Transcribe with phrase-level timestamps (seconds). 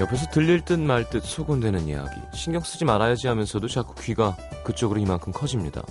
[0.00, 2.18] 옆에서 들릴 듯 말 듯 소곤대는 이야기.
[2.34, 5.82] 신경 쓰지 말아야지 하면서도 자꾸 귀가 그쪽으로 이만큼 커집니다.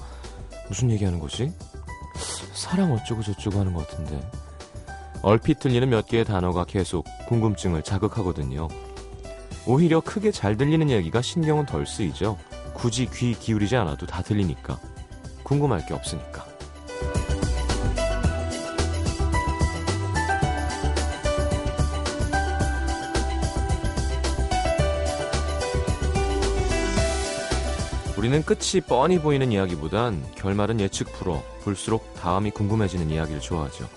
[0.68, 1.54] 무슨 얘기하는 거지?
[2.54, 4.20] 사랑 어쩌고 저쩌고 하는 것 같은데.
[5.22, 8.68] 얼핏 들리는 몇 개의 단어가 계속 궁금증을 자극하거든요.
[9.68, 12.38] 오히려 크게 잘 들리는 얘기가 신경은 덜 쓰이죠.
[12.74, 14.80] 굳이 귀 기울이지 않아도 다 들리니까.
[15.44, 16.49] 궁금할 게 없으니까.
[28.20, 33.88] 우리는 끝이 뻔히 보이는 이야기보단 결말은 예측 풀어 볼수록 다음이 궁금해지는 이야기를 좋아하죠.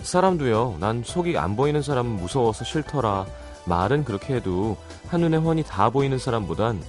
[0.00, 3.26] 사람도요, 난 속이 안 보이는 사람은 무서워서 싫더라.
[3.66, 4.76] 말은 그렇게 해도
[5.08, 6.80] 한눈에 훤히 다 보이는 사람보단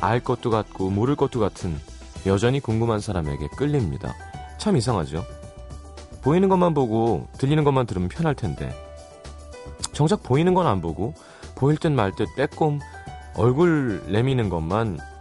[0.00, 1.78] 알 것도 같고 모를 것도 같은
[2.24, 4.14] 여전히 궁금한 사람에게 끌립니다.
[4.56, 5.26] 참 이상하죠?
[6.22, 8.74] 보이는 것만 보고 들리는 것만 들으면 편할 텐데.
[9.92, 11.12] 정작 보이는 건 안 보고
[11.54, 12.80] 보일 듯 말 듯 빼꼼
[13.34, 15.11] 얼굴 내미는 것만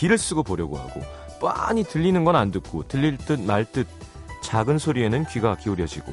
[0.00, 1.02] 귀를 쓰고 보려고 하고
[1.40, 3.86] 뻔히 들리는 건 안 듣고 들릴 듯 말 듯
[4.42, 6.12] 작은 소리에는 귀가 기울여지고.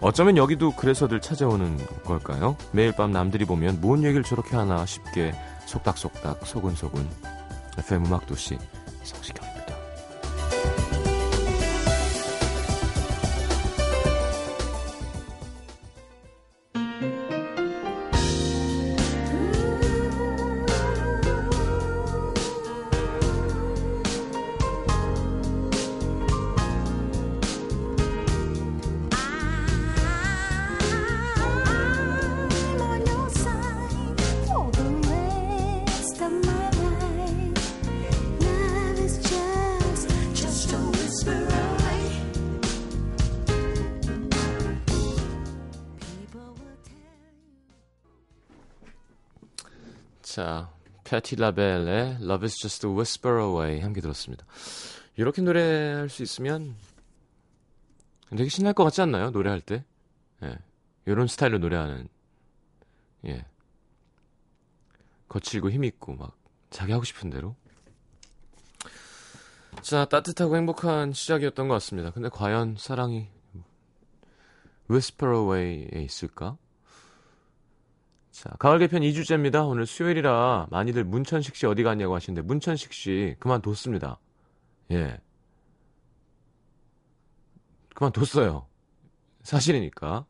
[0.00, 2.56] 어쩌면 여기도 그래서들 찾아오는 걸까요?
[2.72, 5.32] 매일 밤 남들이 보면 뭔 얘기를 저렇게 하나 싶게
[5.66, 7.08] 속닥속닥 소근소근.
[7.78, 8.58] FM 음악도시
[9.04, 9.41] 성시경
[51.32, 54.44] 티 라벨의 Love is just a whisper away 함께 들었습니다.
[55.16, 56.76] 이렇게 노래할 수 있으면
[58.28, 59.30] 되게 신날 것 같지 않나요?
[59.30, 59.82] 노래할 때?
[60.42, 60.58] 예.
[61.06, 62.06] 이런 스타일로 노래하는
[63.24, 63.46] 예.
[65.30, 66.36] 거칠고 힘있고 막
[66.68, 67.56] 자기 하고 싶은 대로.
[69.80, 72.10] 자, 따뜻하고 행복한 시작이었던 것 같습니다.
[72.10, 73.28] 근데 과연 사랑이
[74.90, 76.58] Whisper Away에 있을까?
[78.32, 79.68] 자, 가을 개편 2주째입니다.
[79.68, 84.18] 오늘 수요일이라 많이들 문천식 씨 어디 갔냐고 하시는데 문천식 씨 그만뒀습니다.
[84.92, 85.20] 예.
[87.94, 88.66] 그만뒀어요.
[89.42, 90.24] 사실이니까.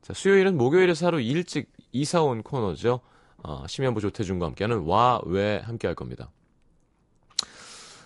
[0.00, 3.00] 자, 수요일은 목요일에서 하루 일찍 이사 온 코너죠.
[3.42, 6.30] 어, 심연보 조태준과 함께하는 와, 왜 함께 할 겁니다.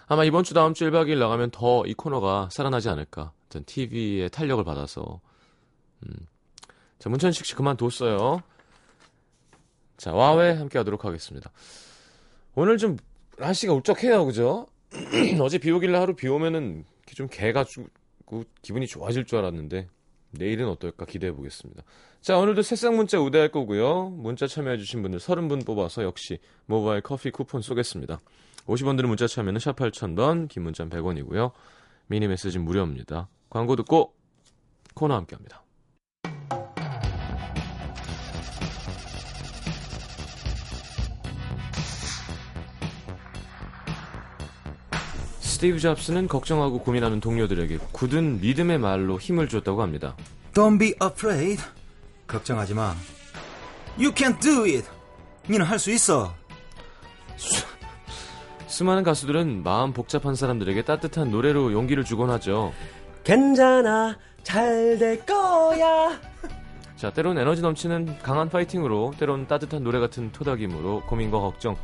[0.06, 3.32] 아마 이번 주 다음 주 1박 2일 나가면 더 이 코너가 살아나지 않을까.
[3.50, 5.20] 전 TV의 탄력을 받아서.
[6.06, 6.14] 음.
[6.98, 8.42] 자, 문천식 씨 그만뒀어요.
[9.96, 11.50] 자, 와외 함께 하도록 하겠습니다.
[12.54, 12.96] 오늘 좀
[13.38, 14.66] 날씨가 울적해요, 그죠?
[15.40, 16.84] 어제 비 오길래 하루 비 오면은
[17.14, 19.88] 좀 개가 주고 기분이 좋아질 줄 알았는데
[20.32, 21.82] 내일은 어떨까 기대해 보겠습니다.
[22.20, 24.10] 자, 오늘도 새싹 문자 우대할 거고요.
[24.10, 28.20] 문자 참여해 주신 분들 30분 뽑아서 역시 모바일 커피 쿠폰 쏘겠습니다.
[28.66, 31.52] 50원 드는 문자 참여는 샵 8000번, 긴 문자는 100원이고요.
[32.06, 33.28] 미니 메시지는 무료입니다.
[33.50, 34.14] 광고 듣고
[34.94, 35.63] 코너 함께 합니다.
[45.64, 50.14] 스티브 잡스는 걱정하고 고민하는 동료들에게 굳은 믿음의 말로 힘을 줬다고 합니다.
[50.52, 51.62] Don't be afraid.
[52.26, 52.94] 걱정하지 마.
[53.98, 54.84] You can do it.
[55.48, 56.34] 니는 할 수 있어.
[58.66, 62.74] 수많은 가수들은 마음 복잡한 사람들에게 따뜻한 노래로 용기를 주곤 하죠.
[63.24, 66.20] 괜찮아 잘 될 거야
[66.96, 71.76] 자, 때론 에너지 넘치는 강한 파이팅으로, 때론 따뜻한 노래 같은 토닥임으로 고민과 걱정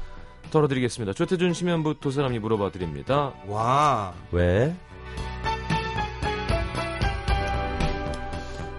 [0.51, 1.13] 덜어드리겠습니다.
[1.15, 3.33] 조태준 심연부 두 사람이 물어봐 드립니다.
[3.47, 4.15] 와.
[4.33, 4.75] 왜?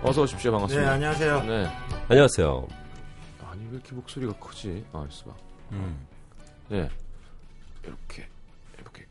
[0.04, 0.52] 어서 오십시오.
[0.52, 0.92] 네, 반갑습니다.
[0.92, 1.44] 안녕하세요.
[1.44, 1.68] 네.
[2.10, 2.68] 안녕하세요
[3.50, 4.84] 아니, 왜 이렇게 목소리가 크지?
[4.94, 5.36] 아, 있어 봐.
[5.72, 6.06] 음.
[6.70, 6.90] 네.
[7.84, 8.28] 이렇게,
[8.80, 9.06] 이렇게,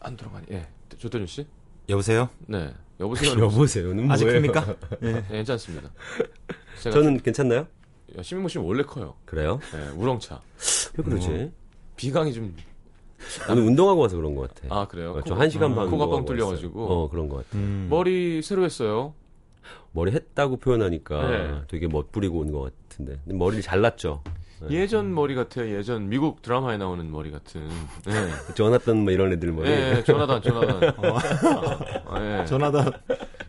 [0.00, 0.46] 안 들어가니.
[0.50, 0.66] 예.
[0.98, 1.46] 조태준 씨?
[1.88, 2.28] 여보세요?
[2.46, 2.72] 네.
[3.00, 3.32] 여보세요.
[3.44, 4.24] 여보세요는 아직?
[4.26, 4.76] 큽니까?
[5.00, 5.12] 네.
[5.22, 5.90] 네, 괜찮습니다.
[6.82, 7.66] 저는 괜찮나요?
[8.12, 9.14] 좀- 심인모 씨는 원래 커요.
[9.24, 9.58] 그래요?
[9.72, 10.40] 네, 우렁차.
[10.98, 11.50] 왜 그러지?
[12.02, 12.52] 비강이 좀,
[13.48, 15.12] 오늘 운동하고 와서 그런 것 같아 아, 그래요?
[15.12, 16.84] 어, 저한 시간 반 코가 뻥 운동하고 뚫려가지고.
[16.84, 17.86] 어 그런 것 같아 음.
[17.88, 19.14] 머리 새로 했어요.
[19.92, 21.60] 머리 했다고 표현하니까 네.
[21.68, 24.22] 되게 멋부리고 온 것 같은데 머리를 잘랐죠
[24.62, 24.80] 네.
[24.80, 25.72] 예전 머리 같아요.
[25.76, 27.68] 예전 미국 드라마에 나오는 머리 같은.
[28.06, 28.12] 네.
[28.54, 30.94] 조나단 뭐 이런 애들 머리 예, 예, 조나단, 조나단.
[32.06, 32.44] 아, 예.
[32.46, 32.90] 조나단.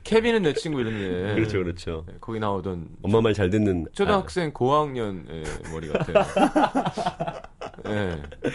[0.03, 1.35] 케빈은 내 친구 이런데.
[1.35, 2.03] 그렇죠, 그렇죠.
[2.07, 6.25] 네, 거기 나오던 엄마 말 잘 듣는 초등학생 고학년의 머리 같아요.
[7.85, 8.21] 네.
[8.21, 8.50] 아,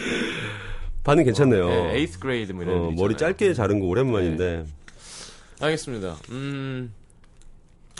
[1.04, 1.68] 반응 괜찮네요.
[1.68, 3.16] 네, eighth grade 뭐 이런 어, 머리.
[3.16, 4.64] 짧게 자른 거 오랜만인데
[5.60, 6.16] 알겠습니다.
[6.30, 6.92] 음.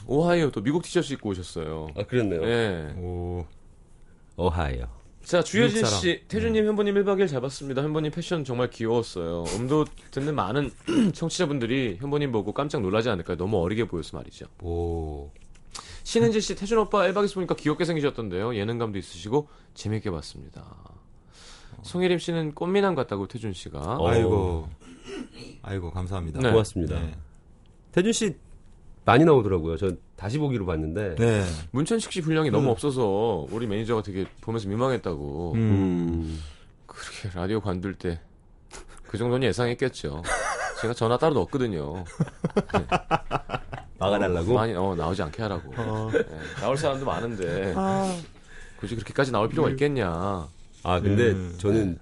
[0.07, 1.89] 오하이오 또 미국 티셔츠 입고 오셨어요.
[1.97, 2.41] 아 그랬네요.
[2.45, 2.95] 네.
[2.99, 3.45] 오.
[4.37, 4.87] 어하이요.
[5.25, 6.01] 자, 주효진 사람.
[6.01, 7.83] 씨, 태준님, 현보님 1박 2일 잘 봤습니다.
[7.83, 9.45] 현보님 패션 정말 귀여웠어요.
[9.57, 10.71] 음도 듣는 많은
[11.13, 13.37] 청취자분들이 현보님 보고 깜짝 놀라지 않을까요?
[13.37, 14.47] 너무 어리게 보여서 말이죠.
[14.63, 15.31] 오.
[16.05, 18.55] 신은지 씨, 태준 오빠 1박에서 보니까 귀엽게 생기셨던데요.
[18.57, 20.65] 예능감도 있으시고 재밌게 봤습니다.
[21.83, 23.79] 송혜림 씨는 꽃미남 같다고 태준 씨가.
[23.79, 24.09] 어.
[24.09, 24.69] 아이고.
[25.63, 26.41] 아이고 감사합니다.
[26.41, 26.51] 네.
[26.51, 26.99] 고맙습니다.
[27.01, 27.15] 네.
[27.93, 28.37] 태준 씨
[29.05, 29.77] 많이 나오더라고요.
[29.77, 31.15] 저 다시 보기로 봤는데.
[31.17, 31.45] 네.
[31.73, 35.53] 문천식 씨 분량이 너무 없어서 우리 매니저가 되게 보면서 민망했다고.
[35.55, 35.59] 음.
[35.59, 36.41] 음.
[36.87, 38.21] 그렇게 라디오 관둘 때
[39.09, 40.23] 그 정도는 예상했겠죠.
[40.83, 42.05] 제가 전화 따로 넣었거든요.
[43.99, 44.53] 막아달라고.
[44.53, 45.73] 많이 어, 나오지 않게 하라고.
[46.13, 46.25] 네,
[46.61, 47.75] 나올 사람도 많은데
[48.79, 50.47] 굳이 그렇게까지 나올 필요가 있겠냐.
[50.89, 51.55] 아 근데 음.
[51.59, 51.99] 저는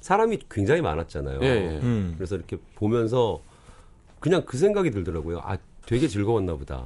[0.00, 1.40] 사람이 굉장히 많았잖아요.
[1.42, 1.80] 예, 예.
[1.82, 2.14] 음.
[2.16, 3.40] 그래서 이렇게 보면서
[4.20, 5.40] 그냥 그 생각이 들더라고요.
[5.44, 6.84] 아 되게 즐거웠나 보다.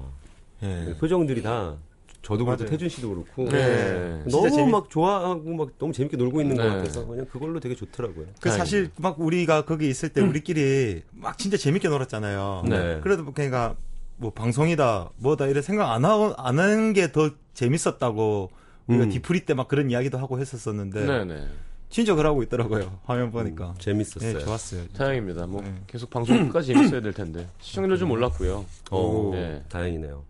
[0.63, 0.95] 예.
[0.99, 1.77] 표정들이 다
[2.23, 2.71] 저도 그렇고 맞아요.
[2.71, 4.21] 태준 씨도 그렇고 네.
[4.23, 6.69] 진짜 너무 재밌- 막 좋아하고 막 너무 재밌게 놀고 있는 것 네.
[6.69, 8.27] 같아서 그냥 그걸로 되게 좋더라고요.
[8.41, 12.65] 그 사실 막 우리가 거기 있을 때 우리끼리 막 진짜 재밌게 놀았잖아요.
[12.69, 13.01] 네.
[13.03, 13.75] 그래도 뭐 그러니까
[14.19, 18.51] 뭐 방송이다 뭐다 이런 생각 안 하고 안 하는 게 더 재밌었다고
[18.93, 19.11] 우리가 음.
[19.11, 21.47] 디프리 때 막 그런 이야기도 하고 했었었는데 네네.
[21.91, 23.01] 진짜 그러고 있더라고요.
[23.05, 23.75] 화면 보니까.
[23.79, 24.39] 재밌었어요.
[24.39, 24.85] 네, 좋았어요.
[24.87, 24.99] 진짜.
[25.05, 25.47] 다행입니다.
[25.47, 25.75] 뭐 네.
[25.87, 28.65] 계속 방송 끝까지 재밌어야 될 텐데 시청률 좀 올랐고요.
[28.91, 29.63] 어, 네.
[29.69, 30.23] 다행이네요.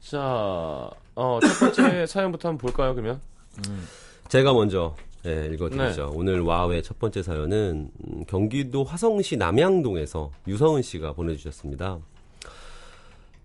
[0.00, 2.94] 자, 어, 첫 번째 사연부터 한번 볼까요?
[2.94, 3.20] 그러면
[4.28, 6.10] 제가 먼저 예, 읽어드리죠.
[6.16, 11.98] 오늘 와우의 첫 번째 사연은 음, 경기도 화성시 남양동에서 유서은 씨가 보내주셨습니다.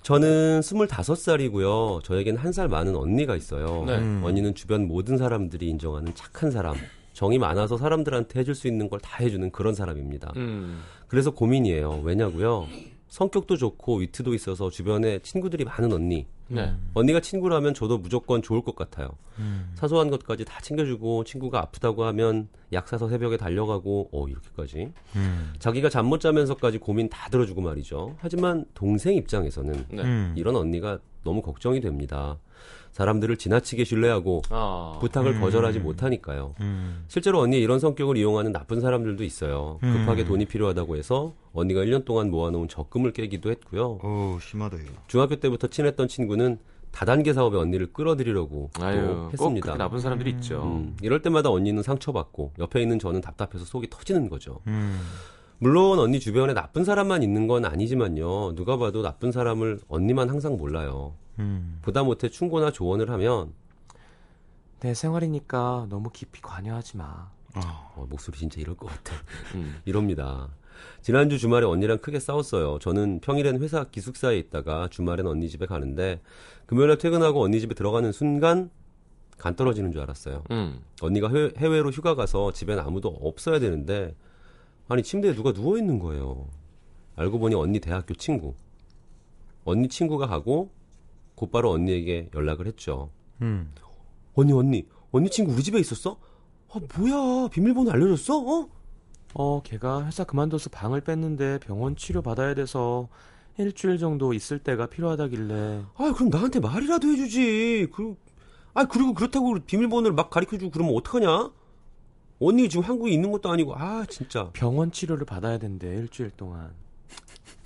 [0.02, 2.04] 저는 25살이고요.
[2.04, 3.84] 저에겐 한 살 많은 언니가 있어요.
[3.86, 3.98] 네.
[3.98, 4.22] 음.
[4.24, 6.76] 언니는 주변 모든 사람들이 인정하는 착한 사람,
[7.14, 10.32] 정이 많아서 사람들한테 해줄 수 있는 걸 다 해주는 그런 사람입니다.
[10.38, 12.02] 음, 그래서 고민이에요.
[12.04, 12.68] 왜냐고요?
[13.10, 16.26] 성격도 좋고 위트도 있어서 주변에 친구들이 많은 언니.
[16.50, 16.74] 네.
[16.94, 19.10] 언니가 친구라면 저도 무조건 좋을 것 같아요.
[19.40, 19.72] 음.
[19.76, 25.54] 사소한 것까지 다 챙겨주고 친구가 아프다고 하면 약 사서 새벽에 달려가고 어 이렇게까지 음.
[25.60, 28.16] 자기가 잠 못 자면서까지 고민 다 들어주고 말이죠.
[28.20, 30.02] 하지만 동생 입장에서는 네.
[30.04, 30.34] 음.
[30.38, 32.38] 이런 언니가 너무 걱정이 됩니다.
[32.98, 35.42] 사람들을 지나치게 신뢰하고 아, 부탁을 음.
[35.42, 36.56] 거절하지 못하니까요.
[36.62, 37.06] 음.
[37.08, 39.78] 실제로 언니의 이런 성격을 이용하는 나쁜 사람들도 있어요.
[39.84, 39.94] 음.
[39.94, 44.00] 급하게 돈이 필요하다고 해서 언니가 1년 동안 모아놓은 적금을 깨기도 했고요.
[44.02, 44.92] 오 심하다 이거.
[45.06, 46.58] 중학교 때부터 친했던 친구는
[46.90, 49.66] 다단계 사업에 언니를 끌어들이려고 또 아유, 꼭 했습니다.
[49.66, 50.64] 그렇게 나쁜 사람들이 있죠.
[50.64, 54.62] 음, 이럴 때마다 언니는 상처받고 옆에 있는 저는 답답해서 속이 터지는 거죠.
[54.66, 55.00] 음.
[55.60, 58.56] 물론 언니 주변에 나쁜 사람만 있는 건 아니지만요.
[58.56, 61.14] 누가 봐도 나쁜 사람을 언니만 항상 몰라요.
[61.40, 61.80] 음.
[61.82, 63.54] 보다 못해 충고나 조언을 하면
[64.80, 67.32] 내 생활이니까 너무 깊이 관여하지 마.
[67.54, 67.92] 아.
[67.96, 69.16] 어, 목소리 진짜 이럴 것 같아.
[69.56, 69.82] 음.
[69.86, 70.50] 이럽니다.
[71.02, 72.78] 지난주 주말에 언니랑 크게 싸웠어요.
[72.80, 76.22] 저는 평일엔 회사 기숙사에 있다가 주말엔 언니 집에 가는데
[76.68, 78.70] 금요일에 퇴근하고 언니 집에 들어가는 순간
[79.38, 80.44] 간 떨어지는 줄 알았어요.
[80.52, 80.82] 음.
[81.02, 84.16] 언니가 해외, 해외로 휴가 가서 집엔 아무도 없어야 되는데
[84.88, 86.48] 아니 침대에 누가 누워 있는 거예요.
[87.16, 88.54] 알고 보니 언니 대학교 친구.
[89.66, 90.70] 언니 친구가 가고
[91.38, 93.12] 곧바로 언니에게 연락을 했죠.
[93.42, 93.72] 음.
[94.34, 96.18] 언니 언니 언니 친구 우리 집에 있었어?
[96.70, 98.40] 아 뭐야 비밀번호 알려줬어?
[98.40, 98.70] 어?
[99.36, 103.08] 어, 걔가 회사 그만둬서 방을 뺐는데 병원 치료 받아야 돼서
[103.60, 107.90] 일주일 정도 있을 때가 필요하다길래 아 그럼 나한테 말이라도 해주지.
[107.94, 108.16] 그,
[108.74, 111.52] 아 그리고 그렇다고 비밀번호를 막 가르쳐주고 그러면 어떡하냐?
[112.40, 116.74] 언니 지금 한국에 있는 것도 아니고 아 진짜 병원 치료를 받아야 된대 일주일 동안.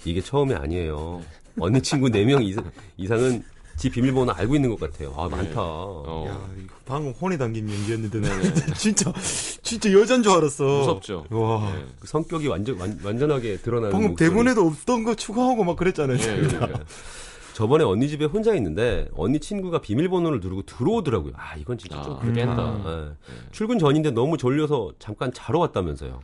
[0.03, 1.21] 이게 처음이 아니에요.
[1.59, 3.43] 언니 친구 4명 이상, 이상은
[3.81, 5.11] 지 비밀번호 알고 있는 것 같아요.
[5.17, 5.59] 아 많다.
[5.59, 8.29] 어, 야, 이거 방금 혼이 담긴 연기였는데 나
[8.77, 9.11] 진짜
[9.63, 10.63] 진짜 여잔 줄 알았어.
[10.63, 11.25] 무섭죠.
[11.31, 11.73] 와.
[11.73, 11.83] 네.
[11.99, 14.29] 그 성격이 완전 완, 완전하게 드러나는 방금 목소리.
[14.29, 16.15] 대본에도 없던 거 추가하고 막 그랬잖아요.
[16.19, 16.79] 그러니까.
[17.53, 21.33] 저번에 언니 집에 혼자 있는데 언니 친구가 비밀번호를 누르고 들어오더라고요.
[21.35, 22.45] 아 이건 진짜 좀 아, 그랬다.
[22.45, 22.83] 깬다.
[22.85, 23.11] 예.
[23.51, 26.19] 출근 전인데 너무 졸려서 잠깐 자러 왔다면서요.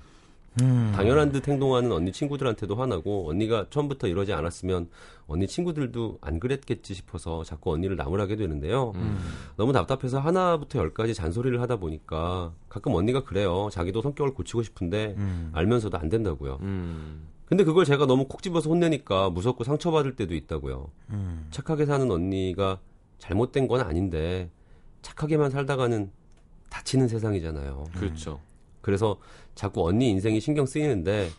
[0.61, 0.91] 음.
[0.95, 4.89] 당연한 듯 행동하는 언니 친구들한테도 화나고 언니가 처음부터 이러지 않았으면
[5.27, 8.93] 언니 친구들도 안 그랬겠지 싶어서 자꾸 언니를 나무라게 되는데요.
[8.95, 9.19] 음.
[9.57, 13.69] 너무 답답해서 하나부터 열까지 잔소리를 하다 보니까 가끔 언니가 그래요.
[13.71, 15.51] 자기도 성격을 고치고 싶은데 음.
[15.53, 16.59] 알면서도 안 된다고요.
[16.61, 17.27] 음.
[17.45, 20.89] 근데 그걸 제가 너무 콕 집어서 혼내니까 무섭고 상처받을 때도 있다고요.
[21.11, 21.47] 음.
[21.51, 22.79] 착하게 사는 언니가
[23.19, 24.49] 잘못된 건 아닌데
[25.01, 26.11] 착하게만 살다가는
[26.69, 27.85] 다치는 세상이잖아요.
[27.93, 28.41] 그렇죠.
[28.81, 29.17] 그래서
[29.57, 31.29] 자꾸 언니 인생이 신경 쓰이는데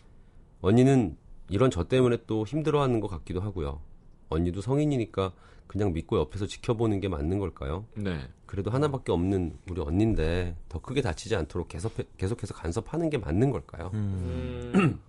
[0.61, 1.17] 언니는
[1.49, 3.81] 이런 저 때문에 또 힘들어하는 것 같기도 하고요.
[4.29, 5.31] 언니도 성인이니까
[5.67, 7.85] 그냥 믿고 옆에서 지켜보는 게 맞는 걸까요?
[7.95, 8.19] 네.
[8.45, 13.91] 그래도 하나밖에 없는 우리 언니인데 더 크게 다치지 않도록 계속 계속해서 간섭하는 게 맞는 걸까요?
[13.93, 14.99] 음,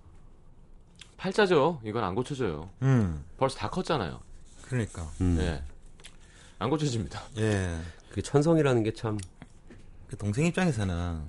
[1.17, 1.81] 팔자죠.
[1.85, 2.71] 이건 안 고쳐져요.
[2.83, 3.25] 음.
[3.37, 4.21] 벌써 다 컸잖아요.
[4.67, 5.03] 그러니까.
[5.21, 5.37] 음.
[5.39, 5.63] 네.
[6.59, 7.21] 안 고쳐집니다.
[7.39, 7.75] 예.
[8.09, 9.19] 그게 천성이라는 게 참
[10.09, 11.21] 그 동생 입장에서는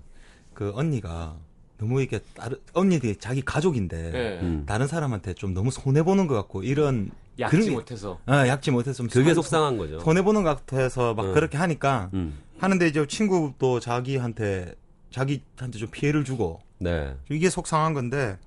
[0.56, 1.38] 그 언니가
[1.82, 4.40] 너무 이게 다른 언니들이 자기 가족인데 네.
[4.44, 4.64] 음.
[4.68, 7.10] 다른 사람한테 좀 너무 손해 보는 것 같고 이런
[7.40, 8.20] 약지 그런 게- 못해서.
[8.28, 10.00] 아, 약지 못해서 좀 그게 손- 속상한 거죠.
[10.02, 11.34] 손해 보는 것 같아서 막 음.
[11.34, 12.38] 그렇게 하니까 음.
[12.60, 14.76] 하는데 이제 친구도 자기한테
[15.10, 17.16] 자기한테 좀 피해를 주고 네.
[17.32, 18.38] 이게 속상한 건데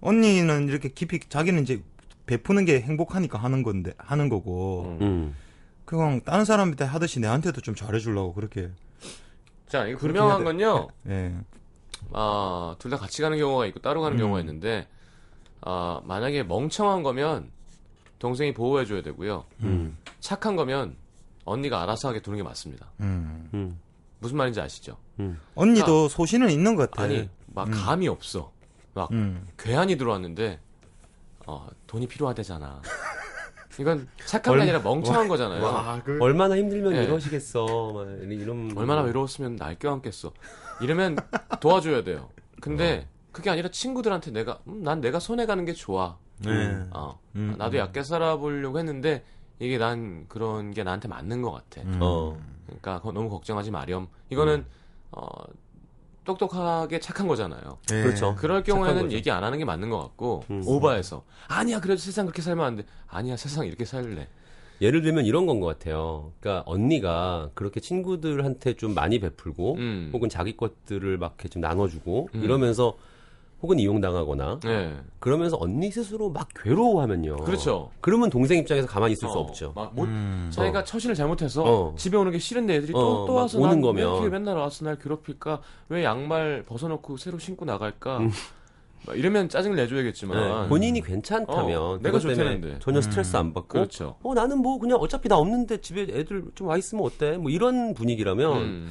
[0.00, 1.82] 언니는 이렇게 깊이 자기는 이제
[2.26, 5.04] 베푸는 게 행복하니까 하는 건데 하는 거고 음.
[5.04, 5.36] 음.
[5.84, 8.70] 그냥 다른 사람한테 하듯이 내한테도 좀 잘해주려고 그렇게
[9.66, 10.86] 자, 이거 분명한 건요.
[11.08, 11.34] 예
[12.16, 14.20] 아, 둘 다 같이 가는 경우가 있고 따로 가는 음.
[14.20, 14.86] 경우가 있는데,
[15.60, 17.50] 아, 만약에 멍청한 거면
[18.20, 19.44] 동생이 보호해 줘야 되고요.
[19.64, 19.96] 음.
[20.20, 20.96] 착한 거면
[21.44, 22.86] 언니가 알아서 하게 두는 게 맞습니다.
[23.00, 23.50] 음.
[23.52, 23.80] 음.
[24.20, 24.96] 무슨 말인지 아시죠?
[25.18, 25.38] 음.
[25.54, 28.52] 언니도 소신은 있는 것 같아 아니, 막 감이 없어.
[28.94, 29.46] 막 음.
[29.58, 30.60] 괴한이 들어왔는데,
[31.46, 32.80] 어, 돈이 필요하대잖아.
[33.80, 35.62] 이건 착한 게 얼마- 아니라 멍청한 거잖아요.
[35.64, 36.16] 와, 그...
[36.20, 37.02] 얼마나 힘들면 네.
[37.04, 37.66] 이러시겠어.
[37.92, 40.32] 막 이런 얼마나 외로웠으면 날 껴안겠어.
[40.80, 41.16] 이러면
[41.60, 42.28] 도와줘야 돼요.
[42.60, 46.16] 근데 그게 아니라 친구들한테 내가 음, 난 내가 손해 가는 게 좋아.
[46.38, 46.50] 네.
[46.90, 47.80] 어, 음, 나도 음.
[47.80, 49.24] 얕게 살아보려고 했는데
[49.58, 51.82] 이게 난 그런 게 나한테 맞는 것 같아.
[51.82, 51.98] 음.
[52.00, 52.38] 어.
[52.66, 54.08] 그러니까 너무 걱정하지 마렴.
[54.30, 54.66] 이거는 음.
[55.12, 55.26] 어,
[56.24, 57.78] 똑똑하게 착한 거잖아요.
[57.92, 58.02] 예.
[58.02, 58.34] 그렇죠.
[58.34, 59.12] 그럴 경우에는.
[59.12, 60.62] 얘기 안 하는 게 맞는 것 같고 음.
[60.64, 62.84] 오바해서 아니야 그래도 세상 그렇게 살면 안 돼.
[63.06, 64.28] 아니야 세상 이렇게 살래.
[64.80, 66.32] 예를 들면 이런 건 것 같아요.
[66.40, 70.10] 그러니까 언니가 그렇게 친구들한테 좀 많이 베풀고 음.
[70.12, 72.42] 혹은 자기 것들을 막 이렇게 좀 나눠주고 음.
[72.44, 72.96] 이러면서
[73.62, 74.94] 혹은 이용당하거나 네.
[75.20, 77.36] 그러면서 언니 스스로 막 괴로워하면요.
[77.36, 77.90] 그렇죠.
[78.02, 79.72] 그러면 동생 입장에서 가만히 있을 수 어, 없죠.
[79.74, 80.50] 막 못, 음.
[80.52, 81.94] 자기가 처신을 잘못해서 어.
[81.96, 84.30] 집에 오는 게 싫은데 애들이 어, 또, 또막 와서 오는 난 거면.
[84.30, 85.62] 맨날 와서 날 괴롭힐까?
[85.88, 88.18] 왜 양말 벗어놓고 새로 신고 나갈까?
[89.06, 90.62] 막 이러면 짜증을 내줘야겠지만 음.
[90.62, 92.78] 네, 본인이 괜찮다면 어, 내가 좋다는데.
[92.80, 94.16] 전혀 스트레스 안 받고 그렇죠.
[94.22, 97.36] 어 나는 뭐 그냥 어차피 나 없는데 집에 애들 좀 와 있으면 어때?
[97.36, 98.90] 뭐 이런 분위기라면 음.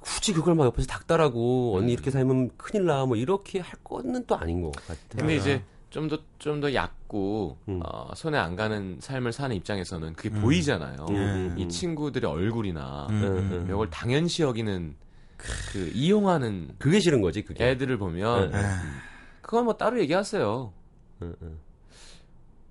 [0.00, 4.36] 굳이 그걸 막 옆에서 닥달하고 언니 이렇게 살면 큰일 나 뭐 이렇게 할 거는 또
[4.36, 4.96] 아닌 것 같아요.
[5.16, 7.80] 근데 이제 좀 더 좀 더 얕고 음.
[7.84, 11.06] 어, 손에 안 가는 삶을 사는 입장에서는 그게 보이잖아요.
[11.08, 13.66] 음, 이 친구들의 얼굴이나 음, 음, 음.
[13.70, 14.94] 이걸 당연시 여기는
[15.72, 17.64] 그 이용하는 그게 싫은 거지 그게.
[17.70, 18.58] 애들을 보면 네.
[19.46, 20.72] 그건 뭐 따로 얘기하세요.
[21.22, 21.58] 응, 응.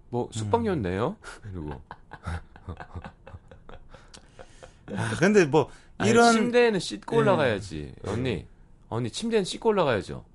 [0.09, 1.15] 뭐 숙박료는 내요?
[1.41, 1.81] 그리고
[4.93, 7.19] 아, 근데 뭐 아니, 이런 침대에는 씻고 예.
[7.19, 7.93] 올라가야지.
[8.05, 8.45] 언니,
[8.89, 10.25] 언니 침대는 씻고 올라가야죠.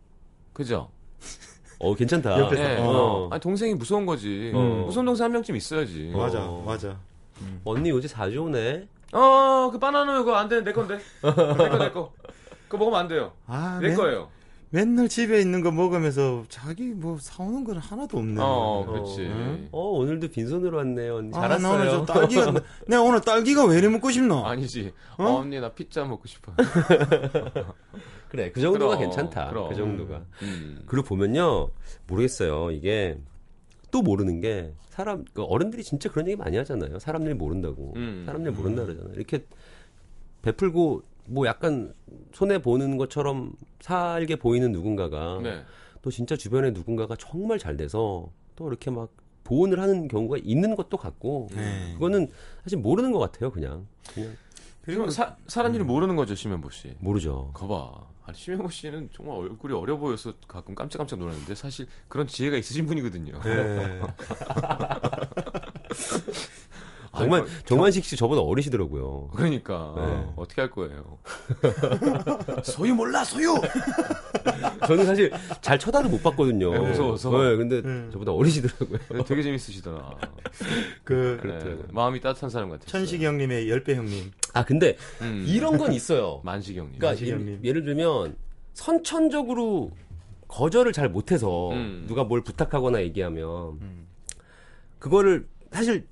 [0.54, 0.90] 그죠?
[1.78, 2.38] 어 괜찮다.
[2.38, 2.62] 옆에서.
[2.62, 2.78] 예.
[2.80, 3.28] 어.
[3.30, 4.50] 아니 동생이 무서운 거지.
[4.54, 4.84] 어.
[4.86, 6.10] 무서운 동생 한 명쯤 있어야지.
[6.16, 6.62] 맞아 어.
[6.66, 6.98] 맞아
[7.64, 8.88] 언니 요새 자주 오네.
[9.12, 10.62] 어, 그 바나나 그거 안 돼.
[10.64, 10.98] 내 건데.
[11.22, 12.14] 내 거, 내 거.
[12.66, 13.32] 그거 먹으면 안 돼요.
[13.46, 14.30] 아, 내 맨- 거예요.
[14.72, 18.40] 맨날 집에 있는 거 먹으면서 자기 뭐 사오는 건 하나도 없네.
[18.40, 19.22] 어, 그렇지.
[19.22, 19.68] 응?
[19.72, 21.16] 어 오늘도 빈손으로 왔네요.
[21.16, 22.52] 언니 아, 나 오늘 딸기가
[22.86, 24.46] 내가 오늘 딸기가 왜 이리 먹고 싶노?
[24.46, 24.92] 아니지.
[25.18, 25.24] 어?
[25.24, 25.38] 어?
[25.40, 26.52] 언니 나 피자 먹고 싶어.
[28.30, 29.50] 그래 그 정도가 그럼, 괜찮다.
[29.50, 29.68] 그럼.
[29.70, 30.22] 그 정도가.
[30.42, 30.82] 음.
[30.86, 31.70] 그리고 보면요
[32.06, 33.18] 모르겠어요 이게
[33.90, 38.22] 또 모르는 게 사람 그 어른들이 진짜 그런 얘기 많이 하잖아요 사람들 모른다고 음.
[38.24, 39.44] 사람들 모른다 그러잖아요 이렇게
[40.42, 41.94] 베풀고 뭐 약간
[42.32, 45.62] 손해 보는 것처럼 살게 보이는 누군가가 네.
[46.02, 49.10] 또 진짜 주변에 누군가가 정말 잘 돼서 또 이렇게 막
[49.44, 51.92] 보온을 하는 경우가 있는 것도 같고 네.
[51.94, 52.28] 그거는
[52.64, 54.36] 사실 모르는 것 같아요 그냥 그냥
[54.82, 56.94] 그리고 사, 사람들이 모르는 거죠, 심현보 씨.
[56.98, 58.08] 모르죠 거봐.
[58.24, 63.40] 아니, 심현보 씨는 정말 얼굴이 어려 보여서 가끔 깜짝깜짝 놀랐는데 사실 그런 지혜가 있으신 분이거든요.
[63.42, 64.00] 네.
[67.16, 70.32] 정말 정만식 씨 저보다 어리시더라고요 그러니까 네.
[70.36, 71.18] 어떻게 할 거예요?
[72.62, 73.54] 소유 몰라 소유.
[74.86, 76.72] 저는 사실 잘 쳐다도 못 봤거든요.
[76.72, 77.30] 네, 무서워서.
[77.30, 78.10] 네, 근데 네.
[78.12, 79.24] 저보다 어리시더라고요.
[79.24, 80.10] 되게 재밌으시더라.
[81.04, 82.86] 그 네, 마음이 따뜻한 사람 같아요.
[82.86, 84.30] 천식이 형님의 열배 형님.
[84.52, 85.44] 아, 근데 음.
[85.46, 86.40] 이런 건 있어요.
[86.44, 86.98] 만식이 형님.
[86.98, 87.60] 그러니까 예를, 형님.
[87.64, 88.36] 예를 들면
[88.74, 89.90] 선천적으로
[90.48, 92.04] 거절을 잘 못해서 음.
[92.06, 94.06] 누가 뭘 부탁하거나 얘기하면 음.
[94.98, 96.06] 그거를 사실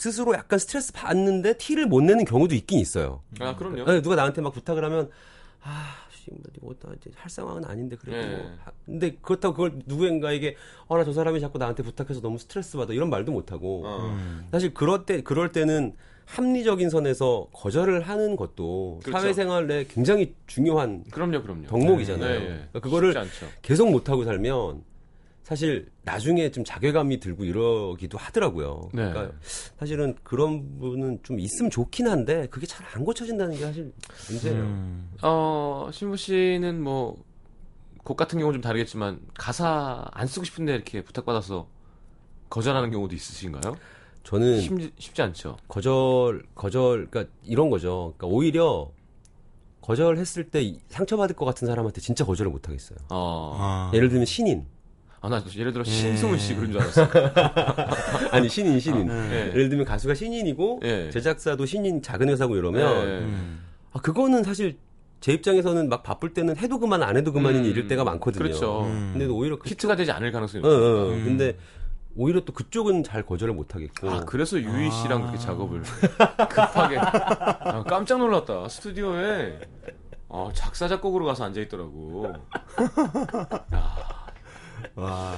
[0.00, 3.22] 스스로 약간 스트레스 받는데 티를 못 내는 경우도 있긴 있어요.
[3.38, 3.84] 아 그럼요.
[3.84, 5.10] 네, 누가 나한테 막 부탁을 하면
[5.62, 6.30] 아, 씨,
[6.62, 8.16] 뭐, 나 이제 할 상황은 아닌데 그래도.
[8.28, 8.36] 네.
[8.36, 10.56] 뭐 하- 근데 그렇다고 그걸 누구인가에게
[10.88, 13.82] 어, 나 저 사람이 자꾸 나한테 부탁해서 너무 스트레스 받아 이런 말도 못 하고.
[13.86, 14.06] 어.
[14.06, 14.46] 음.
[14.50, 19.20] 사실 그럴 때 그럴 때는 합리적인 선에서 거절을 하는 것도 그렇죠.
[19.20, 21.66] 사회생활에 굉장히 중요한 그럼요, 그럼요.
[21.66, 22.30] 덕목이잖아요.
[22.30, 22.46] 네, 네.
[22.70, 23.14] 그러니까 그거를.
[23.62, 24.82] 계속 못 하고 살면
[25.50, 28.88] 사실 나중에 좀 자괴감이 들고 이러기도 하더라고요.
[28.94, 29.10] 네.
[29.10, 29.36] 그러니까
[29.76, 33.92] 사실은 그런 부분은 좀 있으면 좋긴 한데 그게 잘 안 고쳐진다는 게 사실
[34.30, 34.60] 문제예요.
[34.62, 35.10] 음.
[35.22, 37.16] 어, 신부 씨는 뭐,
[38.04, 41.66] 곡 같은 경우는 좀 다르겠지만, 가사 안 쓰고 싶은데 이렇게 부탁받아서
[42.48, 43.74] 거절하는 경우도 있으신가요?
[44.22, 45.56] 저는 쉽지, 쉽지 않죠.
[45.66, 48.14] 거절 거절 그러니까 이런 거죠.
[48.16, 48.90] 그러니까 오히려
[49.80, 52.98] 거절했을 때 이- 상처받을 것 같은 사람한테 진짜 거절을 못 하겠어요.
[53.08, 53.90] 어, 아.
[53.94, 54.64] 예를 들면 신인.
[55.22, 57.06] 아, 나 예를 들어 신승훈 씨 그런 줄 알았어.
[58.32, 59.08] 아니 신인 신인.
[59.10, 59.48] 예.
[59.48, 61.10] 예를 들면 가수가 신인이고 예.
[61.10, 63.18] 제작사도 신인 작은 회사고 이러면 예.
[63.18, 63.60] 음.
[63.92, 64.78] 아 그거는 사실
[65.20, 68.42] 제 입장에서는 막 바쁠 때는 해도 그만 안 해도 그만인 음, 일일 때가 많거든요.
[68.42, 68.84] 그렇죠.
[68.84, 69.10] 음.
[69.12, 70.86] 근데 오히려 그, 히트가 되지 않을 가능성이 어, 높죠.
[70.86, 71.24] 어, 음.
[71.24, 71.58] 근데
[72.16, 74.10] 오히려 또 그쪽은 잘 거절을 못 하겠고.
[74.10, 74.90] 아, 그래서 유희 아.
[74.90, 75.82] 씨랑 그렇게 작업을
[76.48, 76.96] 급하게.
[76.98, 78.68] 아, 깜짝 놀랐다.
[78.68, 79.58] 스튜디오에
[80.30, 82.32] 아, 작사 작곡으로 가서 앉아 있더라고.
[84.94, 85.36] 와.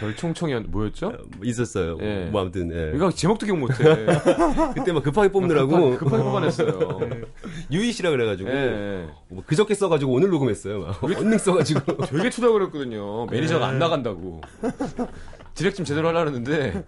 [0.00, 1.10] 별총총이 뭐였죠?
[1.10, 1.98] 뭐 있었어요.
[2.00, 2.26] 예.
[2.30, 2.92] 뭐 아무튼 예.
[2.96, 3.74] 이거 제목도 기억 못해.
[4.74, 7.00] 그때 막 급하게 뽑느라고 급하- 급하게 뽑아냈어요.
[7.72, 9.06] 유희 씨라 그래가지고 예, 예.
[9.28, 10.80] 뭐 그저께 써가지고 오늘 녹음했어요.
[10.80, 11.02] 막.
[11.04, 13.26] 언능 써가지고 되게 투다 그랬거든요.
[13.26, 14.40] 매니저가 안 나간다고.
[15.58, 16.84] 디렉 좀 제대로 하려고 했는데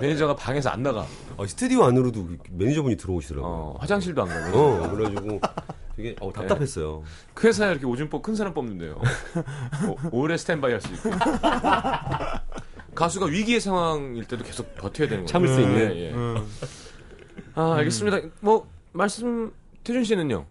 [0.00, 1.06] 매니저가 방에서 안 나가.
[1.36, 3.52] 아, 스튜디오 안으로도 매니저분이 들어오시더라고요.
[3.52, 4.58] 어, 화장실도 안 가고.
[4.58, 5.40] 어, 그래가지고
[5.96, 7.02] 되게 어, 답답했어요.
[7.34, 8.98] 그 회사에 이렇게 오줌보 큰 사람 뽑는데요.
[10.12, 11.10] 오, 오래 스탠바이 할 수 있고.
[12.94, 15.26] 가수가 위기의 상황일 때도 계속 버텨야 되는 거예요.
[15.26, 15.94] 참을 수 있는.
[15.94, 16.12] 예, 예.
[16.14, 16.46] 음.
[17.54, 18.20] 아, 알겠습니다.
[18.40, 19.52] 뭐, 말씀,
[19.84, 20.46] 태준 씨는요?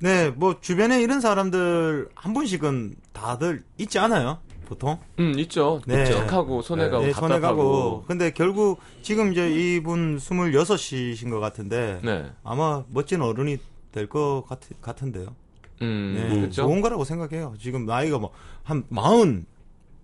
[0.00, 4.40] 네, 뭐 주변에 이런 사람들 한 분씩은 다들 있지 않아요?
[4.66, 4.98] 보통?
[5.18, 5.80] 음, 있죠.
[5.86, 6.04] 네.
[6.04, 7.28] 착하고, 손해 가고, 네, 답답하고.
[7.28, 8.04] 손해 가고.
[8.06, 12.26] 근데 결국 지금 이제 이분 26이신 것 같은데 네.
[12.44, 13.56] 아마 멋진 어른이
[13.92, 14.44] 될 것
[14.82, 15.34] 같은데요.
[15.82, 16.62] 음, 네, 그렇죠.
[16.62, 17.54] 좋은 거라고 생각해요.
[17.58, 18.30] 지금 나이가 뭐
[18.64, 19.46] 한 마흔,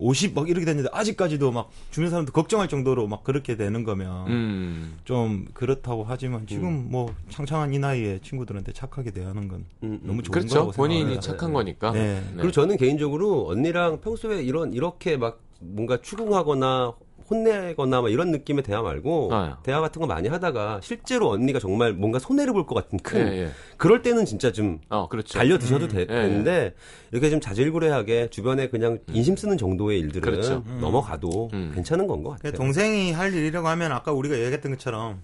[0.03, 4.99] 50 막 이렇게 됐는데 아직까지도 막 주변 사람들 걱정할 정도로 막 그렇게 되는 거면 음,
[5.05, 10.01] 좀 그렇다고 하지만 지금 뭐 창창한 이 나이에 친구들한테 착하게 대하는 건 음, 음.
[10.03, 10.55] 너무 좋은 그렇죠.
[10.55, 11.21] 거라고 본인이.
[11.21, 11.93] 착한 거니까.
[11.93, 12.15] 네.
[12.15, 12.33] 네.
[12.37, 16.93] 그리고 저는 개인적으로 언니랑 평소에 이런 이렇게 막 뭔가 추궁하거나
[17.33, 19.59] 혼내거나 막 이런 느낌의 대화 말고 아.
[19.63, 23.43] 대화 같은 거 많이 하다가 실제로 언니가 정말 뭔가 손해를 볼 것 같은 큰 예,
[23.45, 23.51] 예.
[23.77, 25.37] 그럴 때는 진짜 좀 어, 그렇죠.
[25.39, 26.75] 달려 드셔도 되, 예, 는데
[27.11, 30.63] 이렇게 좀 자질구레하게 주변에 그냥 인심 쓰는 정도의 일들은 그렇죠.
[30.81, 31.73] 넘어가도 음.
[31.75, 32.53] 괜찮은 건 것 같아요.
[32.53, 35.21] 그러니까 동생이 할 일이라고 하면 아까 우리가 얘기했던 것처럼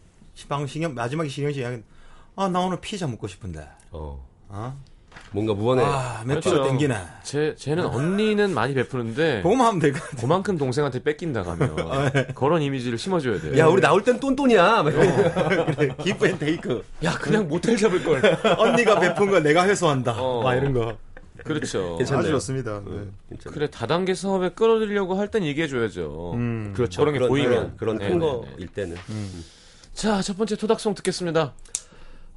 [0.48, 1.82] 방 신경 마지막에 신경 씨 이야기
[2.34, 4.76] 아나 오늘 피자 먹고 싶은데 어, 어?
[5.30, 6.70] 뭔가 무언에 아 맥주가 그렇죠.
[6.70, 11.76] 땡기네 제, 쟤는 언니는 많이 베푸는데, 그거만 하면 될것 같아 그만큼 동생한테 뺏긴다 가면,
[12.34, 13.58] 그런 이미지를 심어줘야 돼요.
[13.58, 14.82] 야 우리 나올 땐 똔똔이야.
[14.82, 14.90] 막
[15.76, 18.22] 그래 기프앤 테이크 야, 그냥 모텔 잡을 걸.
[18.58, 20.42] 언니가 베푼 거 내가 회수한다 어.
[20.42, 20.96] 막 이런 거
[21.44, 21.96] 그렇죠.
[21.98, 22.20] 괜찮네요.
[22.20, 22.90] 아주 좋습니다 네.
[23.28, 23.54] 괜찮아요.
[23.54, 26.32] 그래, 다단계 사업에 끌어들이려고 할 땐 얘기해줘야죠.
[26.34, 26.72] 음.
[26.74, 27.00] 그렇죠.
[27.04, 27.74] 그런 게 보이면.
[27.76, 28.96] 그런 네, 큰 네, 거일 때는.
[29.94, 31.52] 자, 첫 번째 토닥송 듣겠습니다.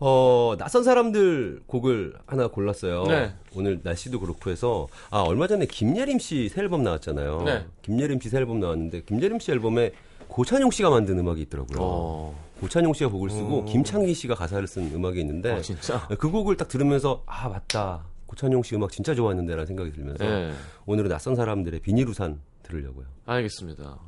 [0.04, 3.04] 어, 낯선 사람들 곡을 하나 골랐어요.
[3.04, 3.34] 네.
[3.56, 7.44] 오늘 날씨도 그렇고 해서, 아, 얼마 전에 김예림 씨 새 앨범 나왔잖아요.
[7.44, 7.66] 네.
[7.84, 9.92] 김예림 씨 새 앨범 나왔는데, 김예림 씨 앨범에
[10.28, 11.78] 고찬용 씨가 만든 음악이 있더라고요.
[11.80, 16.08] 어, 고찬용 씨가 곡을 쓰고, 김창기 씨가 가사를 쓴 음악이 있는데, 어, 진짜?
[16.18, 18.04] 그 곡을 딱 들으면서, 아, 맞다.
[18.26, 20.52] 고찬용 씨 음악 진짜 좋았는데, 라는 생각이 들면서, 네.
[20.88, 23.06] 오늘은 낯선 사람들의 비닐우산 들으려고요.
[23.28, 24.00] 알겠습니다.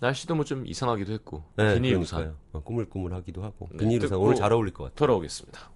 [0.00, 1.96] 날씨도 뭐 좀 이상하기도 했고, 네, 비닐.
[1.96, 4.96] 우산 어, 꾸물꾸물하기도 하고, 네, 비닐 우산 듣고 오늘 잘 어울릴 것 같아요.
[4.96, 5.70] 돌아오겠습니다.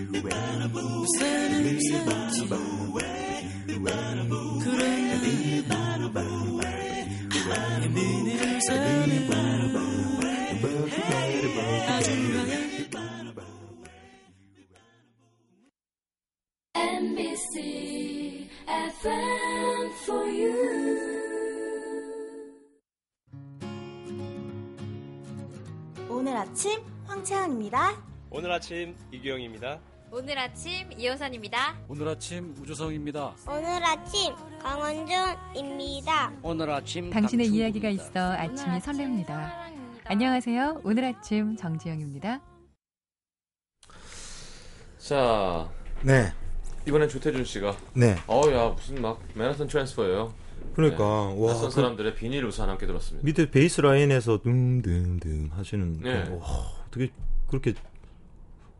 [0.00, 0.36] you ba
[0.70, 2.62] ba bi ba ba
[3.70, 3.78] you
[7.48, 8.06] ba ba bi
[9.28, 9.84] ba ba
[10.62, 11.96] ba ba ki ba ba
[12.74, 13.04] ki ba
[17.00, 17.54] NBC
[18.68, 21.19] FM for you.
[26.20, 27.96] 오늘 아침 황채원입니다.
[28.28, 29.80] 오늘 아침 이규영입니다.
[30.12, 31.78] 오늘 아침 이호선입니다.
[31.88, 33.36] 오늘 아침 우주성입니다.
[33.48, 36.32] 오늘 아침 강원준입니다.
[36.42, 37.46] 오늘 아침 당신의.
[37.46, 39.50] 이야기가 있어 아침이 설렙니다.
[40.04, 40.82] 안녕하세요.
[40.84, 42.42] 오늘 아침 정지영입니다.
[44.98, 45.70] 자,
[46.02, 46.34] 네,
[46.86, 48.16] 이번엔 조태준 씨가, 네.
[48.28, 50.34] 어야 무슨 막 맨하탄 트랜스퍼예요.
[50.74, 53.24] 그러니까 와 낯선 그 사람들의 비닐 우산 함께 들었습니다.
[53.24, 56.28] 밑에 베이스 라인에서 둥둥둥 하시는 네.
[56.30, 56.46] 와,
[56.86, 57.10] 어떻게
[57.48, 57.74] 그렇게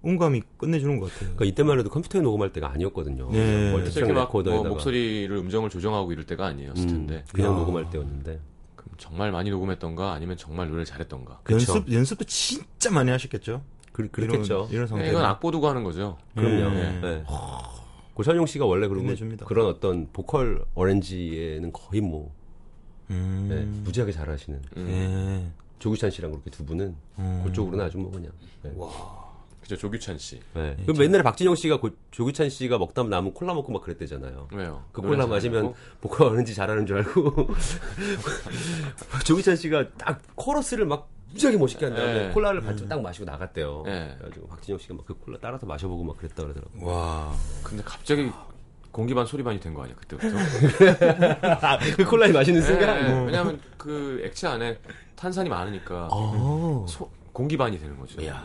[0.02, 1.34] 음감이 끝내주는 것 같아요.
[1.34, 3.30] 그러니까 이때만 해도 컴퓨터에 녹음할 때가 아니었거든요.
[3.32, 3.72] 네.
[3.72, 7.24] multitrack 레코더에다가 뭐 목소리를 음정을 조정하고 이럴 때가 아니었을 음, 텐데.
[7.32, 7.56] 그냥 야.
[7.56, 8.40] 녹음할 때였는데.
[8.76, 11.40] 그럼 정말 많이 녹음했던가 아니면 정말 노래를 잘했던가.
[11.42, 11.74] 그쵸.
[11.74, 13.62] 연습 연습도 진짜 많이 하셨겠죠.
[13.92, 14.54] 그, 그렇겠죠.
[14.54, 15.04] 이런, 이런 상태.
[15.04, 16.16] 네, 이건 악보 두고 하는 거죠.
[16.34, 16.70] 그럼요.
[16.70, 17.00] 네.
[17.00, 17.24] 네.
[18.20, 19.46] 고찬용 씨가 원래 끝내줍니다.
[19.46, 22.30] 그런 어떤 보컬 arrange에는 거의 뭐
[23.08, 23.46] 음.
[23.48, 24.88] 네, 무지하게 잘하시는 음.
[24.90, 25.50] 예.
[25.78, 27.42] 조규찬 씨랑 그렇게 두 분은 음.
[27.46, 28.30] 그쪽으로는 아주 뭐 그냥.
[28.62, 28.70] 네.
[29.62, 30.38] 그죠 조규찬 씨.
[30.52, 30.76] 네.
[30.84, 34.48] 그 옛날에 박진영 씨가 고- 조규찬 씨가 먹다 남은 콜라 먹고 막 그랬대잖아요.
[34.52, 34.84] 왜요?
[34.92, 35.26] 그 콜라?
[35.26, 37.48] 마시면 보컬 어렌지 잘하는 줄 알고
[39.24, 42.30] 조규찬 씨가 딱 코러스를 막 무지하게 멋있게 한 다음에 네.
[42.32, 43.82] 콜라를 반쪽 딱 마시고 나갔대요.
[43.86, 44.14] 네.
[44.18, 46.84] 그래가지고 박진영 씨가 막 그 콜라 따라서 마셔보고 막 그랬다 그러더라고요.
[46.86, 47.32] 와.
[47.62, 48.30] 근데 갑자기
[48.90, 50.28] 공기 반 소리 반이 된 거 아니야 그때부터?
[51.96, 53.24] 그 콜라에 마시는 순간 네, 네.
[53.26, 54.78] 왜냐하면 그 액체 안에
[55.16, 56.84] 탄산이 많으니까 어.
[56.88, 58.24] 소- 공기 반이 되는 거죠.
[58.26, 58.44] 야.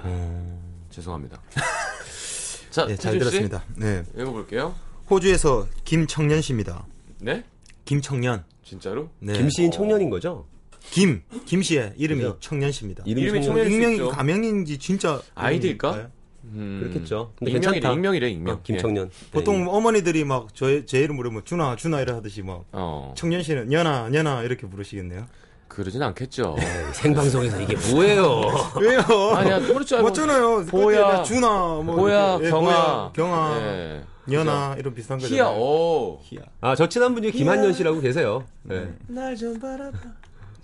[0.92, 1.42] 죄송합니다.
[2.70, 3.64] 자, 네, 잘 들었습니다.
[3.76, 4.04] 네.
[4.16, 4.76] 읽어볼게요.
[5.10, 6.86] 호주에서 김청년 씨입니다.
[7.20, 7.44] 네?
[7.86, 8.44] 김청년.
[8.64, 9.10] 진짜로?
[9.20, 9.34] 네.
[9.34, 10.46] 김시인 청년인 거죠?
[10.92, 12.38] 김, 김 씨의 이름이 그죠?
[12.40, 13.04] 청년 씨입니다.
[13.06, 14.10] 이름이 이름이 청년 익명이 있죠.
[14.10, 16.10] 가명인지 진짜 아이디일까?
[16.54, 17.34] 음, 그렇겠죠.
[17.38, 17.94] 근데 익명이래, 괜찮다.
[17.96, 18.56] 익명이래, 익명.
[18.56, 19.10] 어, 김청년.
[19.32, 22.64] 보통 어머니들이 막 저 제 이름 부르면 준아, 준아 이래 하듯이 막 예.
[22.74, 25.26] 어, 청년 씨는 연아, 연아 이렇게 부르시겠네요.
[25.68, 26.56] 그러진 않겠죠.
[26.58, 26.66] 네.
[26.94, 28.44] 생방송에서 이게 뭐예요?
[28.80, 29.02] 왜요?
[29.36, 30.08] 아니야, 그렇지 않고.
[30.08, 30.66] 맞잖아요.
[30.68, 31.50] 보야, 준아,
[31.84, 34.04] 뭐 보야, 이렇게, 예, 경아, 보야, 경아, 예.
[34.32, 35.34] 연아 이런 비슷한 거죠.
[35.36, 36.20] 희야, 오.
[36.24, 36.42] 희야.
[36.62, 38.46] 아, 저 친한 분 중에 김한년 씨라고 계세요.
[38.64, 38.88] 네.
[39.08, 39.92] 날 좀 바라봐.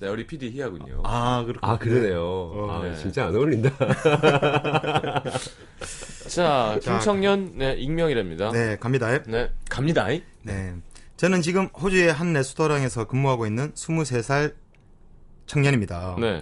[0.02, 1.02] 네, 우리 PD 희야군요.
[1.04, 1.70] 아, 그렇군.
[1.70, 2.68] 아, 그러네요.
[2.72, 2.96] 아, 네.
[2.98, 3.70] 진짜 안 어울린다.
[6.28, 8.52] 자, 김청년, 네, 익명이랍니다.
[8.52, 9.22] 네, 갑니다.
[9.28, 10.08] 네, 갑니다.
[10.42, 10.74] 네.
[11.18, 14.56] 저는 지금 호주의 한 레스토랑에서 근무하고 있는 23살
[15.46, 16.16] 청년입니다.
[16.20, 16.42] 네.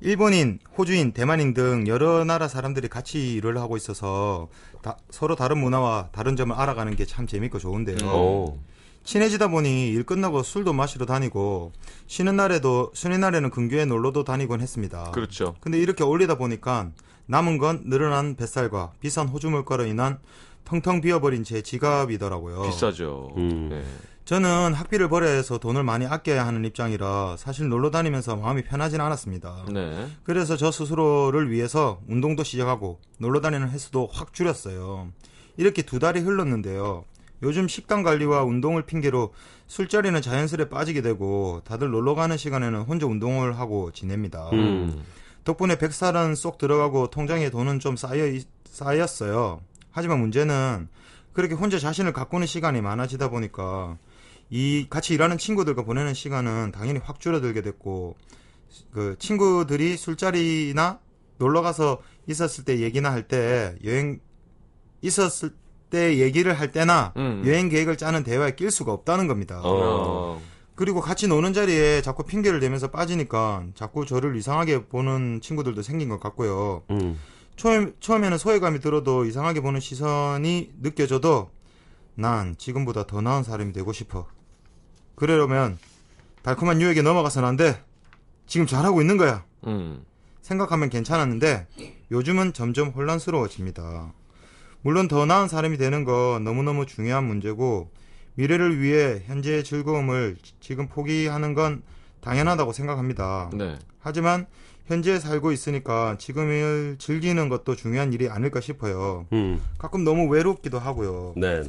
[0.00, 4.48] 일본인, 호주인, 대만인 등 여러 나라 사람들이 같이 일을 하고 있어서
[4.82, 8.08] 다- 서로 다른 문화와 다른 점을 알아가는 게 참 재밌고 좋은데요.
[8.08, 8.58] 오.
[9.06, 11.72] 친해지다 보니 일 끝나고 술도 마시러 다니고
[12.08, 15.12] 쉬는 날에도 쉬는 날에는 근교에 놀러도 다니곤 했습니다.
[15.12, 15.54] 그렇죠.
[15.60, 16.90] 근데 이렇게 올리다 보니까
[17.26, 20.18] 남은 건 늘어난 뱃살과 비싼 호주 물가로 인한
[20.64, 22.62] 텅텅 비어버린 제 지갑이더라고요.
[22.62, 23.30] 비싸죠.
[23.36, 23.68] 음.
[23.70, 23.84] 네.
[24.24, 29.66] 저는 학비를 벌어야 해서 돈을 많이 아껴야 하는 입장이라 사실 놀러 다니면서 마음이 편하진 않았습니다.
[29.72, 30.08] 네.
[30.24, 35.12] 그래서 저 스스로를 위해서 운동도 시작하고 놀러 다니는 횟수도 확 줄였어요.
[35.56, 37.04] 이렇게 두 달이 흘렀는데요.
[37.42, 39.32] 요즘 식단 관리와 운동을 핑계로
[39.66, 44.48] 술자리는 자연스레 빠지게 되고 다들 놀러 가는 시간에는 혼자 운동을 하고 지냅니다.
[44.52, 45.02] 음.
[45.44, 49.60] 덕분에 백살은 쏙 들어가고 통장에 돈은 좀 쌓여 있- 쌓였어요.
[49.90, 50.88] 하지만 문제는
[51.32, 53.98] 그렇게 혼자 자신을 가꾸는 시간이 많아지다 보니까
[54.50, 58.16] 이 같이 일하는 친구들과 보내는 시간은 당연히 확 줄어들게 됐고
[58.92, 61.00] 그 친구들이 술자리나
[61.38, 64.20] 놀러 가서 있었을 때 얘기나 할 때 여행
[65.02, 65.50] 있었을
[65.90, 67.42] 때 얘기를 할 때나 음.
[67.46, 69.60] 여행 계획을 짜는 대화에 낄 수가 없다는 겁니다.
[69.64, 70.40] 어.
[70.74, 76.20] 그리고 같이 노는 자리에 자꾸 핑계를 대면서 빠지니까 자꾸 저를 이상하게 보는 친구들도 생긴 것
[76.20, 76.82] 같고요.
[76.90, 77.18] 음.
[77.56, 81.50] 처음, 처음에는 소외감이 들어도 이상하게 보는 시선이 느껴져도
[82.14, 84.26] 난 지금보다 더 나은 사람이 되고 싶어.
[85.14, 85.78] 그러려면
[86.42, 87.82] 달콤한 유혹에 넘어가서는 안 돼.
[88.46, 89.44] 지금 잘하고 있는 거야.
[89.66, 90.04] 음.
[90.42, 91.66] 생각하면 괜찮았는데
[92.10, 94.12] 요즘은 점점 혼란스러워집니다.
[94.86, 97.90] 물론 더 나은 사람이 되는 건 너무너무 중요한 문제고
[98.36, 101.82] 미래를 위해 현재의 즐거움을 지금 포기하는 건
[102.20, 103.50] 당연하다고 생각합니다.
[103.52, 103.80] 네.
[103.98, 104.46] 하지만
[104.86, 109.26] 현재 살고 있으니까 지금을 즐기는 것도 중요한 일이 아닐까 싶어요.
[109.32, 109.60] 음.
[109.76, 111.34] 가끔 너무 외롭기도 하고요.
[111.36, 111.66] 네네.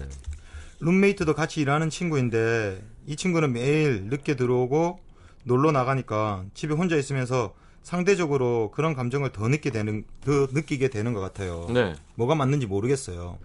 [0.82, 4.99] 룸메이트도 같이 일하는 친구인데 이 친구는 매일 늦게 들어오고
[5.43, 7.56] 놀러 나가니까 집에 혼자 있으면서
[7.88, 11.67] 상대적으로 그런 감정을 더 느끼게 되는 더 느끼게 되는 것 같아요.
[11.69, 11.95] 네.
[12.15, 13.38] 뭐가 맞는지 모르겠어요.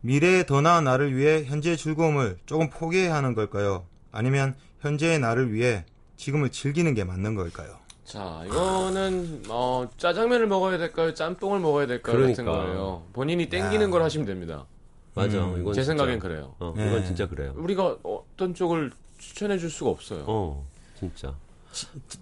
[0.00, 3.86] 미래의 더 나은 나를 위해 현재의 즐거움을 조금 포기해야 하는 걸까요?
[4.10, 5.84] 아니면 현재의 나를 위해
[6.16, 7.76] 지금을 즐기는 게 맞는 걸까요?
[8.04, 11.14] 자, 이거는 어, 짜장면을 먹어야 될까요?
[11.14, 12.16] 짬뽕을 먹어야 될까요?
[12.16, 12.64] 같은 그러니까.
[12.64, 13.04] 거예요.
[13.12, 14.66] 본인이 땡기는 걸 하시면 됩니다.
[15.14, 15.44] 맞아.
[15.44, 16.56] 음, 이건 제 생각엔 그래요.
[16.58, 16.88] 어, 네.
[16.88, 17.54] 이건 진짜 그래요.
[17.56, 20.24] 우리가 어떤 쪽을 추천해 줄 수가 없어요.
[20.26, 20.66] 어,
[20.98, 21.36] 진짜.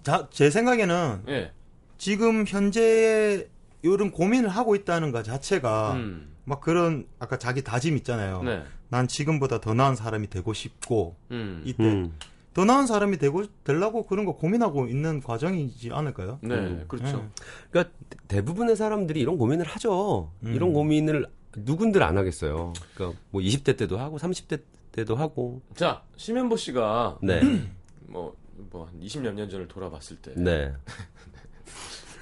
[0.03, 1.51] 자, 제 생각에는 예.
[1.97, 3.47] 지금 현재
[3.81, 6.33] 이런 고민을 하고 있다는 것 자체가 음.
[6.45, 8.43] 막 그런 아까 자기 다짐 있잖아요.
[8.43, 8.63] 네.
[8.89, 11.61] 난 지금보다 더 나은 사람이 되고 싶고 음.
[11.65, 12.13] 이때 음.
[12.53, 16.39] 더 나은 사람이 되고 되려고 그런 거 고민하고 있는 과정이지 않을까요?
[16.41, 16.85] 네, 음.
[16.87, 17.17] 그렇죠.
[17.17, 17.23] 네.
[17.71, 17.95] 그러니까
[18.27, 20.31] 대부분의 사람들이 이런 고민을 하죠.
[20.43, 20.53] 음.
[20.53, 21.25] 이런 고민을
[21.57, 22.73] 누군들 안 하겠어요.
[22.93, 24.61] 그러니까 뭐 20대 때도 하고 30대
[24.91, 25.61] 때도 하고.
[25.75, 27.41] 자, 심현보 씨가 네.
[28.07, 28.35] 뭐,
[28.73, 30.33] 뭐, 한 20몇 년 전을 돌아봤을 때.
[30.35, 30.73] 네.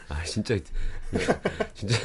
[0.10, 0.58] 아, 진짜
[1.74, 1.96] 진짜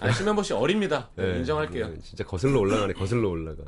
[0.00, 1.10] 아, 심현보 씨 어립니다.
[1.14, 1.88] 네, 인정할게요.
[1.88, 2.92] 네, 진짜 거슬러 올라가네.
[2.94, 3.62] 거슬러 올라가.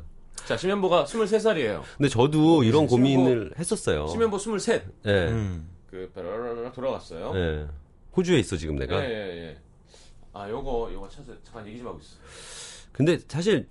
[0.45, 1.81] 자, 심현보가 23살이에요.
[1.97, 4.07] 근데 저도 이런 심현보- 고민을 했었어요.
[4.07, 4.81] 심현보 23.
[5.05, 5.11] 예.
[5.29, 5.69] 음.
[5.89, 6.11] 그
[6.75, 7.31] 돌아갔어요.
[7.35, 7.67] 예.
[8.17, 9.01] 호주에 있어 지금 내가.
[9.01, 9.57] 예, 예, 예.
[10.33, 12.17] 아, 요거 요거 찾아 잠깐 얘기 좀 하고 있어.
[12.91, 13.69] 근데 사실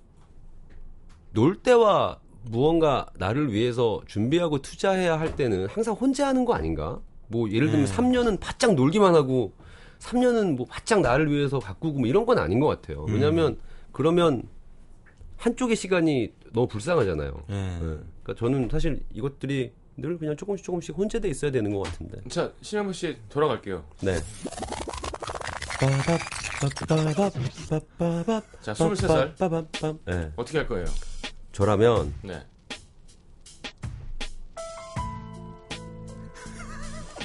[1.33, 6.99] 놀 때와 무언가 나를 위해서 준비하고 투자해야 할 때는 항상 혼자 하는 거 아닌가?
[7.27, 7.91] 뭐 예를 들면 네.
[7.91, 9.53] 3년은 바짝 놀기만 하고
[9.99, 13.05] 3년은 뭐 바짝 나를 위해서 가꾸고 뭐 이런 건 아닌 것 같아요.
[13.09, 13.57] 왜냐하면
[13.91, 14.43] 그러면
[15.37, 17.33] 한쪽의 시간이 너무 불쌍하잖아요.
[17.49, 17.55] 예.
[17.55, 17.79] 예.
[17.79, 22.19] 그러니까 저는 사실 이것들이 늘 그냥 조금씩 조금씩 혼재돼 있어야 되는 것 같은데.
[22.29, 23.83] 자, 심현보 씨 돌아갈게요.
[24.01, 24.17] 네.
[28.61, 29.35] 자, 23살.
[29.37, 29.99] 빠밤빰.
[30.05, 30.31] 네.
[30.35, 30.85] 어떻게 할 거예요?
[31.55, 32.43] 저라면 네.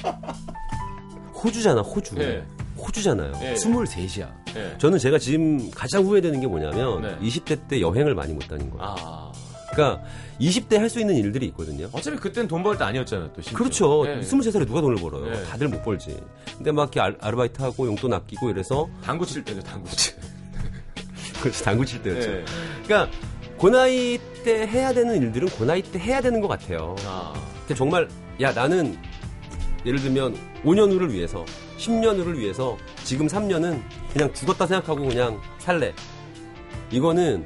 [1.33, 2.15] 호주잖아, 호주.
[2.19, 2.43] 예.
[2.77, 3.33] 호주잖아요.
[3.43, 3.53] 예.
[3.53, 4.29] 23이야.
[4.55, 4.75] 예.
[4.77, 7.17] 저는 제가 지금 가장 후회되는 게 뭐냐면 네.
[7.19, 8.83] 20대 때 여행을 많이 못 다닌 거예요.
[8.99, 9.31] 아.
[9.71, 10.03] 그러니까
[10.39, 11.87] 20대 할 수 있는 일들이 있거든요.
[11.93, 13.57] 어차피 그땐 돈 벌 때 아니었잖아요, 또 심지어.
[13.57, 14.03] 그렇죠.
[14.07, 14.19] 예.
[14.19, 15.29] 23살에 누가 돈을 벌어요?
[15.31, 15.43] 네.
[15.45, 16.17] 다들 못 벌지.
[16.57, 20.13] 근데 막 이렇게 알- 아르바이트하고 용돈 아끼고 이래서 당구 칠 때죠, 당구 칠.
[21.41, 22.31] 그렇지 당구 칠 때였죠.
[22.31, 22.45] 예.
[22.85, 23.17] 그러니까
[23.61, 26.95] 그 나이 때 해야 되는 일들은 그 나이 때 해야 되는 것 같아요.
[27.05, 27.33] 아.
[27.59, 28.09] 근데 정말
[28.41, 28.97] 야 나는
[29.85, 31.45] 예를 들면 5년 후를 위해서
[31.77, 33.81] 10년 후를 위해서 지금 3년은
[34.13, 35.93] 그냥 죽었다 생각하고 그냥 살래.
[36.89, 37.45] 이거는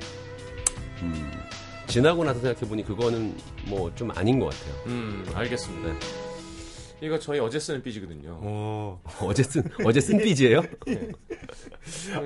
[1.02, 1.32] 음,
[1.88, 4.74] 지나고 나서 생각해 보니 그거는 뭐 좀 아닌 것 같아요.
[4.88, 5.90] 음, 알겠습니다.
[5.90, 6.00] 네.
[7.02, 8.30] 이거 저희 어제 쓰는 삐지거든요.
[8.42, 9.00] 오.
[9.28, 10.62] 어제 쓴 어제 쓴 삐지예요?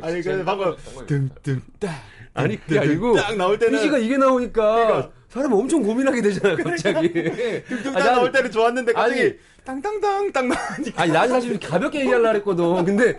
[0.01, 0.75] 아니 근데 방금
[1.07, 1.61] 등등
[2.33, 7.11] 아니 그게 아니고 딱 나올 때는 삐지가 이게 나오니까 사람 엄청 고민하게 되잖아요 갑자기.
[7.13, 9.33] 등 아, 딱 난- 나올 때는 좋았는데 갑자기 아니.
[9.65, 12.85] 땅땅땅 딱 나오니까 아니 난 사실 가볍게 얘기하려고 했거든.
[12.85, 13.15] 근데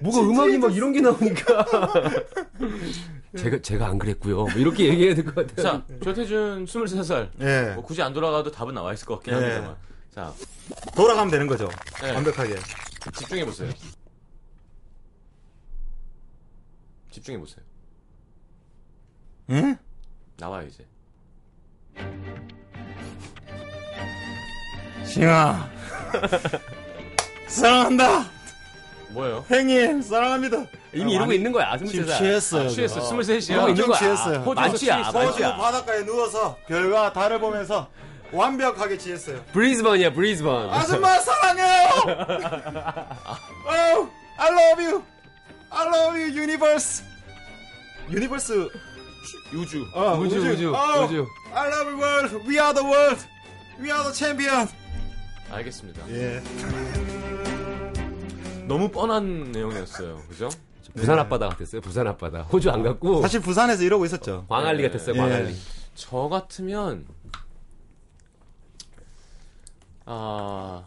[0.00, 1.66] 뭐가 음악이 막 이런 게 나오니까
[3.36, 4.36] 제가 제가 안 그랬고요.
[4.36, 5.62] 뭐 이렇게 얘기해야 될 것 같아요.
[5.62, 7.28] 자, 조태준 23살.
[7.40, 9.38] 예 뭐 굳이 안 돌아가도 답은 나와 있을 것 같긴 예.
[9.38, 9.76] 합니다만.
[10.14, 10.32] 자,
[10.94, 11.68] 돌아가면 되는 거죠
[12.00, 12.12] 네.
[12.12, 12.54] 완벽하게
[13.18, 13.70] 집중해 보세요.
[17.10, 17.62] 집중해 보세요.
[19.50, 19.76] 응?
[20.38, 20.86] 나와요 이제.
[25.04, 25.68] 싱아
[27.46, 28.24] 사랑한다
[29.10, 29.44] 뭐예요?
[29.50, 31.76] 행님 사랑합니다 이미 이러고 있는 거야.
[31.76, 32.18] 지금 23살.
[32.18, 33.00] 취했어요 아, 취했어.
[33.00, 33.16] 저.
[33.16, 33.50] 23이야.
[33.50, 33.98] 이러고 있는 거야.
[33.98, 34.38] 취했어요.
[34.40, 35.10] 호주에서 만취야, 취했어.
[35.18, 35.56] 호주 만취야.
[35.56, 37.90] 바닷가에 누워서 별과 달을 보면서
[38.34, 40.70] 완벽하게 취했어요 브리즈번이야, 브리즈번.
[40.70, 41.88] 아줌마 사랑해요
[43.66, 45.02] oh, I love you
[45.70, 47.04] I love you universe
[48.10, 48.68] universe
[49.54, 49.86] 우주.
[49.94, 51.26] 어, 우주, 우주, 어, 우주.
[51.54, 53.24] I love you world We are the world
[53.80, 54.68] We are the champion
[55.50, 56.02] 알겠습니다.
[56.10, 56.42] 예
[58.66, 60.22] 너무 뻔한 내용이었어요.
[60.28, 60.48] 그죠?
[60.96, 61.80] 부산 앞바다 같았어요.
[61.80, 62.42] 부산 앞바다.
[62.42, 64.88] 호주 안 갔고 사실 부산에서 이러고 있었죠 광안리 예.
[64.88, 65.14] 같았어요.
[65.14, 65.18] 예.
[65.18, 65.56] 광안리.
[65.94, 67.04] 저 같으면
[70.06, 70.86] 아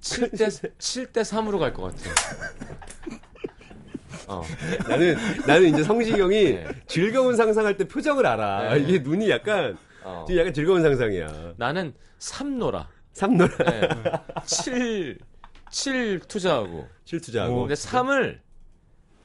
[0.00, 2.14] 7대 7대 3으로 갈 것 같아요.
[4.28, 4.42] 어.
[4.88, 6.66] 나는 나는 이제 성시경이 네.
[6.86, 8.74] 즐거운 상상할 때 표정을 알아.
[8.74, 8.80] 네.
[8.80, 10.26] 이게 눈이 약간 어.
[10.36, 11.54] 약간 즐거운 상상이야.
[11.56, 12.86] 나는 3노라.
[13.12, 13.88] 삼노라 네.
[14.44, 15.18] 7
[15.70, 17.60] 7 투자하고 실투자하고.
[17.62, 18.38] 근데 3을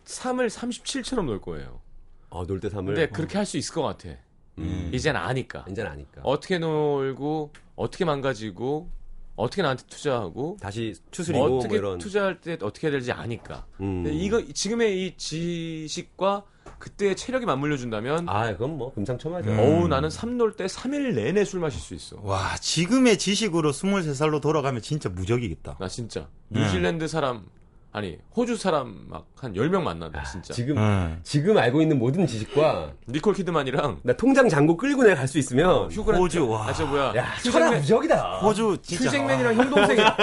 [0.05, 1.81] 3을 37처럼 놓을 거예요.
[2.29, 2.95] 어, 놀때 삼을.
[2.95, 4.09] 근데 그렇게 할 수 있을 것 같아.
[4.57, 4.89] 음.
[4.93, 5.65] 이젠 아니까.
[5.69, 6.21] 이제는 아니까.
[6.23, 8.89] 어떻게 놀고 어떻게 망가지고
[9.35, 11.97] 어떻게 나한테 투자하고 다시 추스리고 뭐 어떻게 이런.
[11.97, 13.65] 투자할 때 어떻게 해야 될지 아니까.
[13.81, 14.05] 음.
[14.07, 16.43] 이거 지금의 이 지식과
[16.79, 19.49] 그때의 체력이 맞물려 준다면 아, 그건 뭐 금상첨화죠.
[19.49, 19.59] 음.
[19.59, 22.19] 어우 나는 3놀 때 3일 내내 술 마실 수 있어.
[22.21, 26.61] 와 지금의 지식으로 23살로 돌아가면 진짜 무적이겠다 나 진짜 네.
[26.61, 27.45] 뉴질랜드 사람
[27.93, 30.53] 아니 호주 사람 막 한 10명 만난다 진짜.
[30.53, 31.19] 지금 응.
[31.21, 35.91] 지금 알고 있는 모든 지식과 니콜 키드만이랑 나 통장 잔고 끌고 내가 갈 수 있으면
[35.91, 36.67] 휴그랜트 호주, 와.
[36.69, 38.37] 아저 뭐야 야, 천하 휴잭맨 무적이다.
[38.39, 40.17] 호주 진짜 휴잭맨이랑 형 동생이야.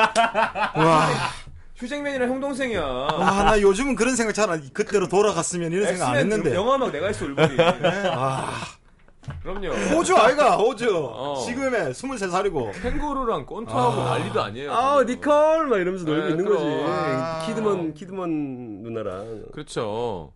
[0.75, 1.09] 와,
[1.77, 2.81] 휴잭맨이랑 형 동생이야.
[2.83, 6.55] 와, 나 요즘은 그런 생각 잘 안, 그때로 돌아갔으면 이런 생각 안 했는데.
[6.55, 7.57] 영화 막 내가 했어 얼굴이.
[7.61, 8.63] 아,
[9.43, 9.69] 그럼요.
[9.95, 10.89] 호주 아이가, 호주.
[10.97, 11.43] 어.
[11.47, 12.83] 지금의 23살이고.
[12.83, 14.73] 캥거루랑 꼰투하고 난리도 아니에요.
[14.73, 15.03] 아.
[15.05, 16.59] 니콜 막 이러면서 놀고 네, 있는 그럼.
[16.63, 16.85] 거지.
[16.89, 17.45] 아.
[17.47, 19.45] 키드먼 키드먼 누나랑.
[19.53, 20.33] 그렇죠.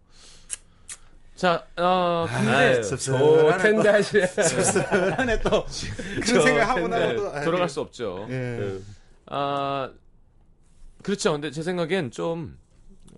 [1.35, 4.25] 자, 어, 근데 좋텐데 하시.
[4.27, 5.64] 씁쓸하네, 또.
[6.25, 7.44] 그런 생각하고 네, 나면 또.
[7.44, 8.27] 돌아갈 수 없죠.
[8.31, 8.79] 예.
[9.27, 9.90] 아,
[11.03, 11.33] 그렇죠.
[11.33, 12.57] 근데 제 생각엔 좀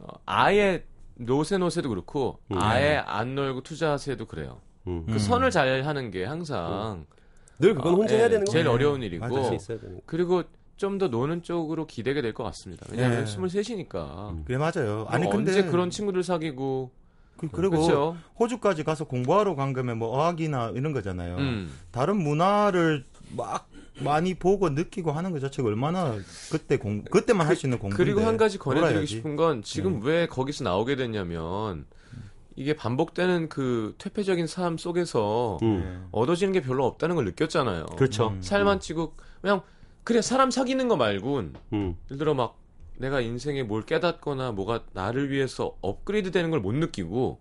[0.01, 0.85] 어, 아예
[1.17, 2.59] 노세 노세도 그렇고 음.
[2.61, 4.61] 아예 안 놀고 투자세도 그래요.
[4.87, 5.05] 음.
[5.07, 7.07] 그 선을 잘 하는 게 항상
[7.59, 8.73] 늘 그건 어, 혼자 예, 해야 되는 거 제일 음.
[8.73, 9.59] 어려운 일이고.
[10.07, 10.43] 그리고
[10.77, 12.85] 좀 더 노는 쪽으로 기대게 될 것 같습니다.
[12.91, 13.25] 왜냐하면 예.
[13.25, 14.45] 23이니까.
[14.45, 15.07] 그래 맞아요.
[15.09, 16.91] 아니 언제 근데 그런 친구들 사귀고
[17.39, 18.17] 그, 리고 그렇죠.
[18.39, 21.37] 호주까지 가서 공부하러 간 거면 뭐 어학이나 이런 거잖아요.
[21.37, 21.73] 음.
[21.91, 23.05] 다른 문화를
[23.37, 23.69] 막
[24.01, 26.15] 많이 보고 느끼고 하는 것 자체가 얼마나
[26.53, 29.07] 그때 공 그때만 할 수 있는 공부인데 그리고 한 가지 권해드리고.
[29.07, 30.09] 싶은 건 지금 네.
[30.11, 31.87] 왜 거기서 나오게 됐냐면
[32.57, 36.09] 이게 반복되는 그 퇴폐적인 삶 속에서 음.
[36.11, 37.87] 얻어지는 게 별로 없다는 걸 느꼈잖아요.
[37.97, 38.29] 그렇죠.
[38.29, 38.43] 음.
[38.43, 39.61] 살만 찌고 그냥
[40.05, 41.97] 그래 사람 사귀는 거 말곤 음.
[42.07, 42.59] 예를 들어 막
[42.97, 47.39] 내가 인생에 뭘 깨닫거나 뭐가 나를 위해서 업그레이드 되는 걸 못 느끼고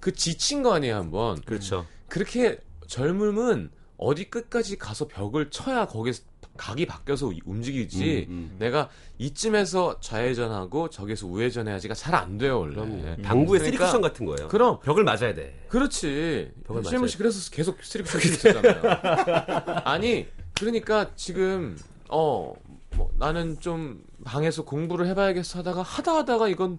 [0.00, 1.84] 그 지친 거 아니에요 한번 그렇죠.
[2.08, 6.22] 그렇게 젊음은 어디 끝까지 가서 벽을 쳐야 거기서
[6.58, 8.56] 각이 바뀌어서 움직이지 음, 음.
[8.58, 13.22] 내가 이쯤에서 좌회전하고 저기서 우회전해야지가 잘 안 돼요 원래 그럼요.
[13.22, 14.48] 당구의 그러니까- 쓰리쿠션 같은 거예요.
[14.48, 15.64] 그럼 벽을 맞아야 돼.
[15.68, 16.50] 그렇지.
[16.66, 18.82] 벽을 맞아야 씨 그래서 계속 street에 있었잖아요.
[19.84, 20.26] 아니
[20.58, 22.52] 그러니까 지금 어
[22.96, 26.78] 뭐, 나는 좀 방에서 공부를 해봐야겠어 하다가 하다 하다가 이건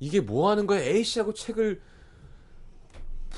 [0.00, 1.80] 이게 뭐 하는 거야 에이씨 하고 책을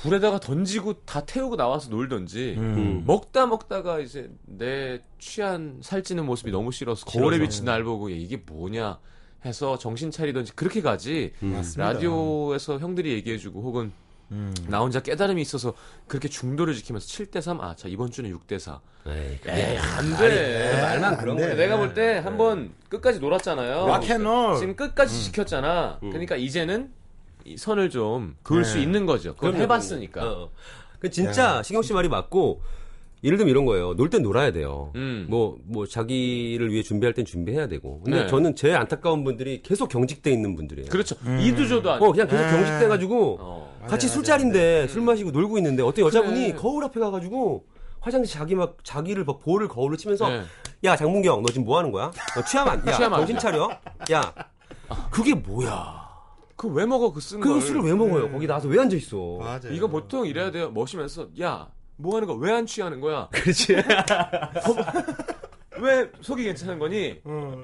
[0.01, 3.03] 불에다가 던지고 다 태우고 나와서 놀던지 음.
[3.05, 8.41] 먹다 먹다가 이제 내 취한 살찌는 모습이 너무 싫어서 거울에 비친 날 보고 얘 이게
[8.45, 8.99] 뭐냐
[9.45, 11.93] 해서 정신 차리던지 그렇게 가지 맞습니다.
[11.93, 13.91] 라디오에서 형들이 얘기해주고 혹은
[14.31, 14.53] 음.
[14.67, 15.73] 나 혼자 깨달음이 있어서
[16.07, 17.61] 그렇게 중도를 지키면서 7대 3.
[17.61, 18.81] 아, 자, 이번 주는 6대 4.
[19.07, 20.81] 에이, 에이, 안 돼.
[20.81, 21.37] 말만 그런.
[21.37, 21.55] 거야.
[21.55, 23.87] 내가 볼 때 한번 끝까지 놀았잖아요.
[23.87, 24.57] 락앤롤.
[24.59, 25.99] 지금 끝까지 지켰잖아.
[26.03, 26.09] 음.
[26.09, 26.96] 그러니까 이제는 이
[27.57, 28.67] 선을 좀 그을 네.
[28.69, 29.33] 수 있는 거죠.
[29.35, 30.21] 그걸 그럼요, 해봤으니까.
[30.21, 30.41] 그럼요.
[30.43, 30.49] 어.
[30.99, 32.61] 그 진짜 신경 씨 말이 맞고
[33.23, 33.93] 예를 들면 이런 거예요.
[33.95, 34.91] 놀 땐 놀아야 돼요.
[34.95, 35.25] 음.
[35.27, 37.99] 뭐, 뭐, 자기를 위해 준비할 땐 준비해야 되고.
[38.01, 38.27] 근데 네.
[38.27, 40.89] 저는 제일 안타까운 분들이 계속 경직돼 있는 분들이에요.
[40.89, 41.15] 그렇죠.
[41.39, 42.05] 이두조도 아니고.
[42.05, 42.51] 어, 그냥 계속 네.
[42.51, 43.85] 경직돼가지고 어.
[43.87, 46.53] 같이 술자리인데 술 마시고 놀고 있는데 어떤 여자분이 그래.
[46.53, 47.65] 거울 앞에 가가지고
[48.01, 50.43] 화장실 자기 막 자기를 막 볼을 거울로 치면서 네.
[50.83, 52.11] 야 장문경 너 지금 뭐 하는 거야?
[52.35, 53.41] 너 취하면 안, 야 취하면 안 정신 돼.
[53.41, 53.69] 차려.
[54.11, 54.33] 야
[55.09, 56.06] 그게 뭐야?
[56.57, 57.61] 그거 왜 먹어, 그쓴그 걸.
[57.61, 58.29] 술을 왜 먹어요?
[58.31, 59.37] 거기 나와서 왜 앉아 있어?
[59.39, 59.71] 맞아요.
[59.71, 60.69] 이거 보통 이래야 돼요.
[60.71, 62.37] 멋이면서, 야, 뭐 하는 거야?
[62.39, 63.29] 왜안 취하는 거야?
[63.33, 63.75] 그렇지.
[65.79, 67.21] 왜 속이 괜찮은 거니?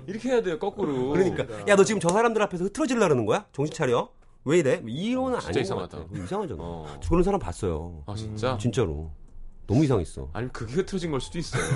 [0.07, 1.09] 이렇게 해야 돼요, 거꾸로.
[1.09, 3.45] 그러니까 야 너 지금 저 사람들 앞에서 흐트러질라는 거야?
[3.51, 4.09] 정신 차려.
[4.45, 4.81] 왜 이래?
[4.85, 5.97] 이런 진짜 아닌 것 이상하다.
[6.23, 6.61] 이상하잖아.
[6.63, 6.97] 어.
[7.01, 8.03] 저 그런 사람 봤어요.
[8.05, 8.57] 아, 진짜?
[8.59, 9.09] 진짜로.
[9.65, 10.29] 너무 이상했어.
[10.33, 11.63] 아니 그게 흐트러진 걸 수도 있어요.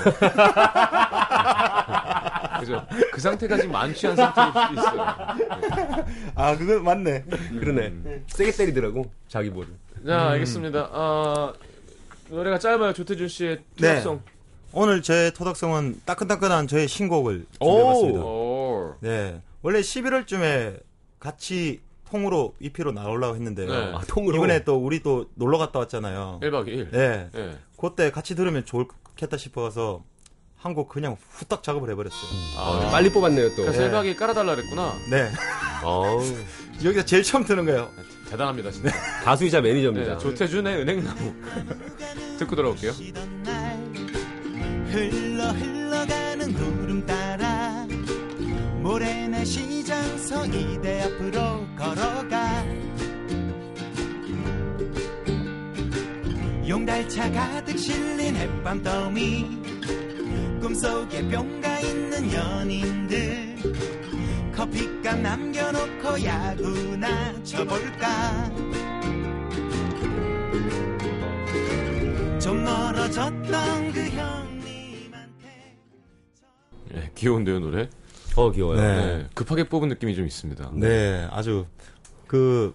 [2.59, 2.85] 그죠?
[3.11, 5.01] 그 상태가 지금 만취한 상태일 수도 있어요.
[6.35, 7.23] 아 그거 맞네.
[7.59, 8.23] 그러네.
[8.27, 9.67] 세게 때리더라고 자기 볼을.
[10.05, 10.89] 자, 알겠습니다.
[10.91, 11.53] 아,
[12.29, 12.93] 노래가 짧아요.
[12.93, 13.95] 조태준 씨의 네.
[13.95, 14.21] 투성성.
[14.73, 18.19] 오늘 제 토닥성은 따끈따끈한 저의 신곡을 준비해봤습니다.
[18.19, 18.95] 오.
[18.99, 20.79] 네, 원래 11월쯤에
[21.19, 23.67] 같이 통으로 EP로 나오려고 했는데요.
[23.67, 23.93] 네.
[23.95, 24.35] 아 통으로.
[24.35, 26.39] 이번에 또 우리 또 놀러 갔다 왔잖아요.
[26.43, 26.91] 1박 2일.
[26.91, 27.57] 네, 네.
[27.79, 30.03] 그때 같이 들으면 좋겠다 싶어서
[30.57, 32.19] 한 곡 그냥 후딱 작업을 해버렸어요.
[32.57, 33.63] 아, 빨리 뽑았네요 또.
[33.63, 34.93] 그래서 1박 2일 깔아달라 그랬구나.
[35.09, 35.29] 네,
[35.83, 36.23] 어우,
[36.83, 37.89] 여기서 제일 처음 드는 거예요.
[38.29, 38.89] 대단합니다, 진짜.
[39.23, 40.13] 가수이자 매니저입니다.
[40.13, 41.33] 네, 조태준의 은행나무.
[42.39, 42.91] 듣고 돌아올게요.
[44.91, 47.85] 흘러 흘러가는 구름 따라
[48.81, 52.63] 모래내 시장서 이대 앞으로 걸어가
[56.67, 59.56] 용달차 가득 실린 햇밤 더미
[60.59, 63.55] 꿈속에 뿅가 있는 연인들
[64.55, 68.51] 커피값 남겨놓고 야구나 쳐볼까
[72.39, 75.75] 좀 멀어졌던 그 형님한테
[76.91, 77.89] 네, 귀여운데요, 노래?
[78.35, 78.79] 어 귀여워요.
[78.79, 79.05] 네.
[79.17, 80.71] 네, 급하게 뽑은 느낌이 좀 있습니다.
[80.73, 81.65] 네, 아주
[82.27, 82.73] 그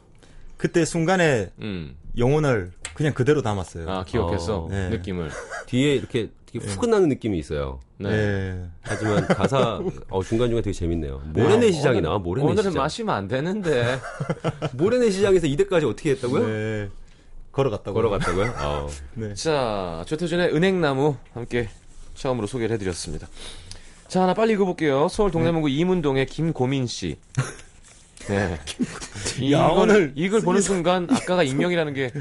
[0.57, 1.97] 그때 순간에 음.
[2.19, 3.89] 영혼을 그냥 그대로 담았어요.
[3.91, 4.65] 아, 기억했어.
[4.65, 4.89] 어, 네.
[4.91, 5.31] 느낌을.
[5.67, 7.81] 뒤에 이렇게 되게 후끈나는 느낌이 있어요.
[7.99, 8.11] 네.
[8.11, 8.65] 네.
[8.83, 11.23] 하지만 가사 어, 중간중간 되게 재밌네요.
[11.33, 12.83] 모래내 시장이 나와 모래내 오늘은 시장.
[12.83, 13.99] 마시면 안 되는데.
[14.75, 16.47] 모래내 시장에서 이대까지 어떻게 했다고요?
[16.47, 16.91] 네.
[17.53, 17.95] 걸어갔다고.
[17.95, 18.55] 걸어갔다고요?
[18.59, 18.89] 어.
[19.15, 19.35] 네.
[19.35, 21.69] 자, 조태준의 은행나무 함께
[22.15, 23.29] 처음으로 소개를 해드렸습니다.
[24.09, 25.09] 자, 하나 빨리 읽어볼게요.
[25.09, 27.17] 서울 동대문구 이문동의 김고민 씨.
[28.29, 28.53] 네.
[28.53, 28.59] 야,
[29.39, 32.13] 이걸, 오늘 이걸 보는 순간 아까가 익명이라는 게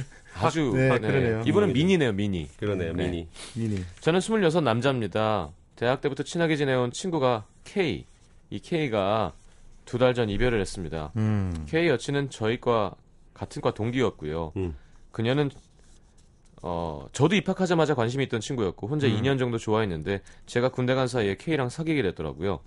[0.47, 1.43] 아주 네, 그러네요.
[1.45, 2.47] 이분은 미니네요, 미니.
[2.57, 3.07] 그러네요, 네.
[3.09, 3.27] 미니.
[3.55, 3.83] 미니.
[4.01, 5.49] 저는 26 남자입니다.
[5.75, 8.05] 대학 때부터 친하게 지내온 친구가 K.
[8.49, 9.33] 이 K가
[9.85, 11.11] 두 달 전 이별을 했습니다.
[11.17, 11.65] 음.
[11.67, 12.93] K 여친은 저희과
[13.33, 14.53] 같은 과 동기였고요.
[14.57, 14.75] 음.
[15.11, 15.49] 그녀는
[16.61, 19.13] 어 저도 입학하자마자 관심이 있던 친구였고 혼자 음.
[19.19, 22.59] 2년 정도 좋아했는데 제가 군대 간 사이에 K랑 사귀게 됐더라고요.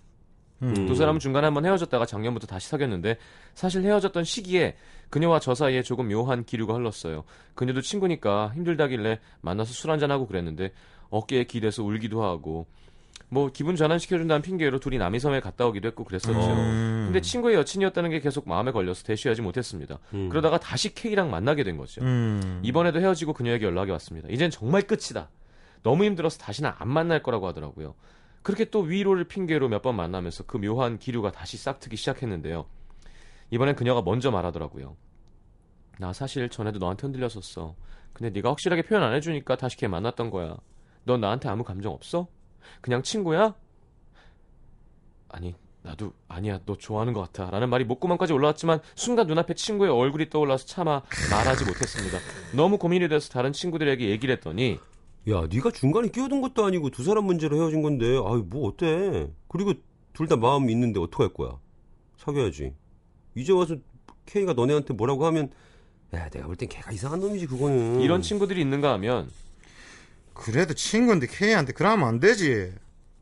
[0.62, 0.86] 음.
[0.86, 3.18] 두 사람은 중간에 한번 헤어졌다가 작년부터 다시 사귀었는데
[3.54, 4.76] 사실 헤어졌던 시기에
[5.10, 7.24] 그녀와 저 사이에 조금 묘한 기류가 흘렀어요.
[7.54, 10.72] 그녀도 친구니까 힘들다길래 만나서 술 한잔하고 그랬는데
[11.10, 12.66] 어깨에 기대서 울기도 하고
[13.28, 16.38] 뭐 기분 전환시켜준다는 핑계로 둘이 남이섬에 갔다 오기도 했고 그랬었죠.
[16.38, 17.02] 음.
[17.06, 19.98] 근데 친구의 여친이었다는 게 계속 마음에 걸려서 대쉬하지 못했습니다.
[20.14, 20.28] 음.
[20.28, 22.00] 그러다가 다시 K랑 만나게 된 거죠.
[22.02, 22.60] 음.
[22.62, 24.28] 이번에도 헤어지고 그녀에게 연락이 왔습니다.
[24.30, 25.30] 이젠 정말 끝이다.
[25.82, 27.94] 너무 힘들어서 다시는 안 만날 거라고 하더라고요.
[28.44, 32.66] 그렇게 또 위로를 핑계로 몇 번 만나면서 그 묘한 기류가 다시 싹트기 시작했는데요.
[33.50, 34.96] 이번엔 그녀가 먼저 말하더라고요.
[35.98, 37.74] 나 사실 전에도 너한테 흔들렸었어.
[38.12, 40.56] 근데 네가 확실하게 표현 안 해주니까 다시 걔 만났던 거야.
[41.04, 42.26] 넌 나한테 아무 감정 없어?
[42.80, 43.54] 그냥 친구야?
[45.28, 50.30] 아니 나도 아니야 너 좋아하는 것 같아 라는 말이 목구멍까지 올라왔지만 순간 눈앞에 친구의 얼굴이
[50.30, 52.18] 떠올라서 차마 말하지 못했습니다
[52.56, 54.78] 너무 고민이 돼서 다른 친구들에게 얘기를 했더니
[55.30, 59.30] 야, 네가 중간에 끼어든 것도 아니고 두 사람 문제로 헤어진 건데, 아유 뭐 어때?
[59.48, 59.72] 그리고
[60.12, 61.58] 둘 다 마음 있는데 어떡할 거야?
[62.18, 62.72] 사귀어야지.
[63.34, 63.76] 이제 와서
[64.26, 65.50] K가 너네한테 뭐라고 하면,
[66.14, 68.00] 야, 내가 볼 땐 걔가 이상한 놈이지 그거는.
[68.00, 69.28] 이런 친구들이 있는가 하면
[70.34, 72.72] 그래도 친구인데 K한테 그러면 안 되지.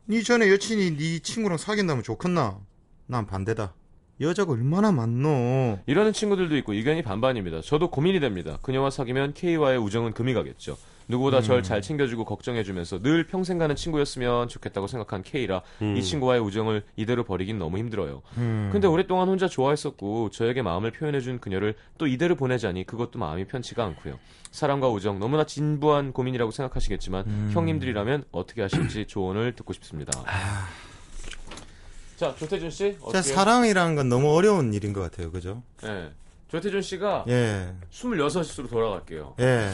[0.09, 2.59] 니 전에 여친이 네 친구랑 사귄다면 좋겠나?
[3.07, 3.73] 난 반대다.
[4.19, 5.79] 여자가 얼마나 많노.
[5.87, 10.77] 이러는 친구들도 있고 의견이 반반입니다 저도 고민이 됩니다 그녀와 사귀면 K와의 우정은 금이 가겠죠
[11.07, 15.95] 누구보다 절잘 챙겨주고 걱정해주면서 늘 평생 가는 친구였으면 좋겠다고 생각한 K라 음.
[15.97, 18.69] 이 친구와의 우정을 이대로 버리긴 너무 힘들어요 음.
[18.71, 24.19] 근데 오랫동안 혼자 좋아했었고 저에게 마음을 표현해준 그녀를 또 이대로 보내자니 그것도 마음이 편치가 않고요.
[24.51, 27.51] 사랑과 우정 너무나 진부한 고민이라고 생각하시겠지만 음.
[27.53, 30.11] 형님들이라면 어떻게 하실지 조언을 듣고 싶습니다.
[32.15, 33.21] 자 조태준 씨 어떻게?
[33.21, 35.31] 사랑이라는 건 너무 어려운 일인 것 같아요.
[35.31, 35.63] 그죠?
[35.81, 36.11] 네.
[36.49, 37.73] 조태준 씨가 예.
[37.91, 39.33] 26으로 돌아갈게요.
[39.39, 39.71] 예.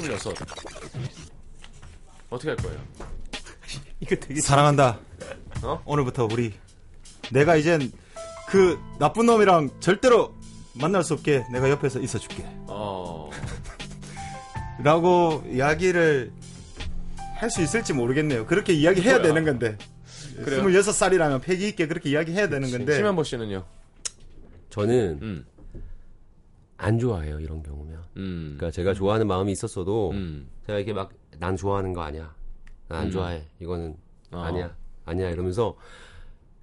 [0.00, 0.34] 26.
[2.30, 2.78] 어떻게 할 거예요?
[4.00, 4.98] 이거 되게 사랑한다.
[5.62, 5.82] 어?
[5.84, 6.52] 오늘부터 우리
[7.30, 7.92] 내가 이젠
[8.48, 10.34] 그 나쁜 놈이랑 절대로
[10.74, 12.44] 만날 수 없게 내가 옆에서 있어줄게.
[12.66, 13.30] 어.
[14.82, 16.32] 라고 이야기를
[17.36, 18.46] 할 수 있을지 모르겠네요.
[18.46, 19.22] 그렇게 이야기해야 뭐야?
[19.26, 19.76] 되는 건데.
[20.44, 20.62] 그래요?
[20.62, 22.94] 26살이라면 패기 있게 그렇게 이야기해야 되는 건데.
[22.94, 23.64] 심현보 씨는요?
[24.70, 25.44] 저는 음.
[26.82, 28.02] 안 좋아해요 이런 경우면.
[28.16, 28.54] 음.
[28.56, 30.48] 그러니까 제가 좋아하는 마음이 있었어도 음.
[30.66, 32.32] 제가 이렇게 막 난 좋아하는 거 아니야.
[32.88, 33.10] 난안 음.
[33.10, 33.42] 좋아해.
[33.58, 33.96] 이거는
[34.32, 34.38] 어.
[34.40, 34.76] 아니야.
[35.06, 35.74] 아니야 이러면서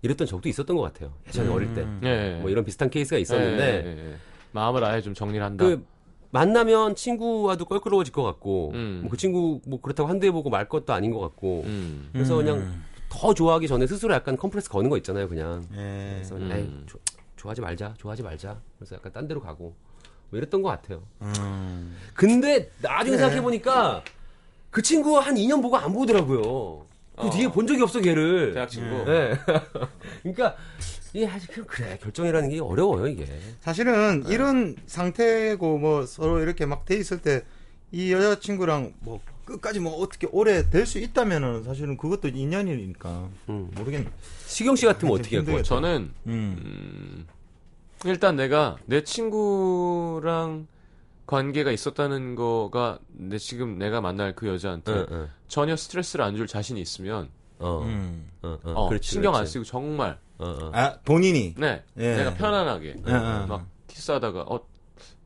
[0.04, 1.12] 이랬던 적도 있었던 것 같아요.
[1.28, 1.86] 예전에 어릴 때.
[2.04, 2.38] 예.
[2.40, 4.16] 뭐 이런 비슷한 케이스가 예, 있었는데 예, 예.
[4.52, 5.66] 마음을 아예 좀 정리를 한다.
[5.66, 5.84] 그
[6.32, 9.00] 만나면 친구와도 껄끄러워질 것 같고 음.
[9.02, 12.10] 뭐그 친구 뭐 그렇다고 한대해보고 말 것도 아닌 것 같고 음.
[12.14, 16.12] 그래서 그냥 더 좋아하기 전에 스스로 약간 컴플렉스 거는 거 있잖아요 그냥 예.
[16.14, 16.52] 그래서 음.
[16.52, 17.00] 에이, 조-
[17.36, 19.76] 좋아하지 말자 좋아하지 말자 그래서 약간 딴 데로 가고
[20.30, 21.96] 뭐 이랬던 것 같아요 음.
[22.14, 23.18] 근데 나중에 그래.
[23.18, 24.04] 생각해 보니까
[24.70, 26.86] 그 친구 한 2년 보고 안 보더라고요
[27.18, 27.30] 그 어.
[27.30, 29.04] 뒤에 본 적이 없어 걔를 대학 친구.
[29.06, 29.34] 네.
[30.24, 30.56] 그러니까
[31.14, 33.26] 이게 사실 그냥 그래 결정이라는 게 어려워요 이게
[33.62, 34.34] 사실은 네.
[34.34, 37.44] 이런 상태고 뭐 서로 이렇게 막 돼 있을 때
[37.92, 43.72] 이 여자 친구랑 뭐 끝까지 뭐 어떻게 오래 될 수 있다면은 사실은 그것도 인연이니까 음.
[43.74, 44.08] 모르겠네.
[44.46, 45.58] 시경 씨 같으면 어떻게 할 거예요?
[45.58, 45.64] 힘들겠다.
[45.76, 46.62] 저는 음.
[46.64, 47.28] 음,
[48.06, 50.68] 일단 내가 내 친구랑
[51.26, 55.30] 관계가 있었다는 거가 내 지금 내가 만날 그 여자한테 응, 응.
[55.48, 57.30] 전혀 스트레스를 안 줄 자신이 있으면
[57.60, 58.30] 어, 음.
[58.42, 59.54] 어, 어, 어, 그렇지, 신경 안 그렇지.
[59.54, 60.72] 쓰고 정말 어, 어.
[60.74, 62.16] 아 본인이 네 예.
[62.16, 63.46] 내가 편안하게 예, 예.
[63.48, 64.60] 막 키스하다가 어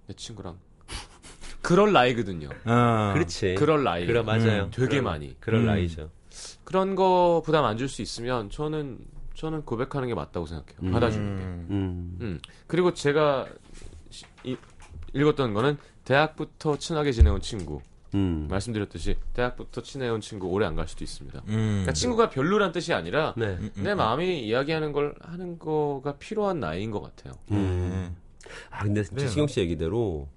[0.07, 0.57] 내 친구랑
[1.61, 2.49] 그럴 나이거든요.
[2.65, 3.11] 어.
[3.13, 3.55] 그렇지.
[3.57, 4.05] 그럴 나이.
[4.05, 4.63] 그래 맞아요.
[4.63, 5.39] 음, 되게 그럴- 많이.
[5.39, 5.65] 그럴 음.
[5.67, 6.09] 나이죠.
[6.65, 8.97] 그런 거 부담 안 줄 수 있으면 저는
[9.35, 10.77] 저는 고백하는 게 맞다고 생각해요.
[10.83, 10.91] 음.
[10.91, 11.43] 받아주는 게.
[11.43, 11.67] 음.
[11.69, 12.17] 음.
[12.21, 12.39] 음.
[12.67, 13.47] 그리고 제가
[14.09, 14.57] 시- 이-
[15.13, 17.81] 읽었던 거는 대학부터 친하게 지내온 친구.
[18.15, 18.47] 음.
[18.47, 21.39] 말씀드렸듯이 대학부터 친해온 친구 오래 안 갈 수도 있습니다.
[21.47, 21.47] 음.
[21.47, 23.57] 그러니까 친구가 별로란 뜻이 아니라 네.
[23.75, 27.33] 내 마음이 이야기하는 걸 하는 거가 필요한 나이인 것 같아요.
[27.51, 28.15] 음.
[28.69, 29.29] 아 근데 진짜 그래요.
[29.29, 30.27] 시경 씨 얘기대로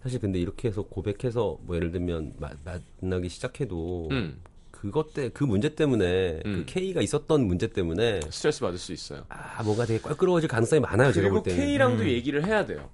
[0.00, 2.50] 사실 근데 이렇게 해서 고백해서 뭐 예를 들면 마-
[3.00, 4.40] 만나기 시작해도 음.
[4.84, 6.54] 그것 때 그 문제 때문에 음.
[6.54, 9.24] 그 K가 있었던 문제 때문에 스트레스 받을 수 있어요.
[9.28, 11.58] 아 뭔가 되게 껄끄러워질 가능성이 많아요 제가 그리고 볼 때는.
[11.66, 12.88] K랑도 얘기를 해야 돼요.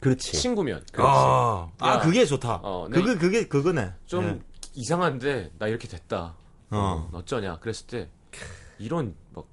[0.00, 0.32] 그렇지.
[0.36, 0.84] 친구면.
[0.96, 1.98] 아, 아 야.
[2.00, 2.60] 그게 좋다.
[2.62, 3.92] 어, 내- 그거 그게 그거네.
[4.06, 4.38] 좀 예.
[4.74, 6.34] 이상한데 나 이렇게 됐다.
[6.70, 7.08] 어.
[7.10, 7.10] 어.
[7.12, 7.58] 어쩌냐.
[7.60, 8.08] 그랬을 때
[8.78, 9.44] 이런 막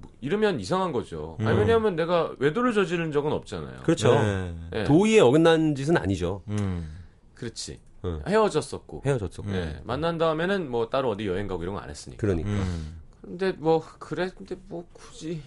[0.00, 1.36] 뭐, 이러면 이상한 거죠.
[1.40, 1.46] 음.
[1.46, 3.82] 아니 왜냐하면 내가 외도를 저지른 적은 없잖아요.
[3.82, 4.14] 그렇죠.
[4.14, 4.54] 네.
[4.74, 4.84] 예.
[4.84, 6.42] 도의에 어긋난 짓은 아니죠.
[6.48, 6.88] 음.
[7.34, 7.78] 그렇지.
[8.04, 8.22] 응.
[8.26, 9.02] 헤어졌었고.
[9.04, 9.42] 헤어졌죠.
[9.48, 9.80] 예.
[9.84, 12.20] 만난 다음에는 뭐 따로 어디 여행 가고 이런 거 안 했으니까.
[12.20, 12.50] 그러니까.
[12.50, 13.00] 음.
[13.22, 15.40] 근데 뭐 그래 근데 뭐 굳이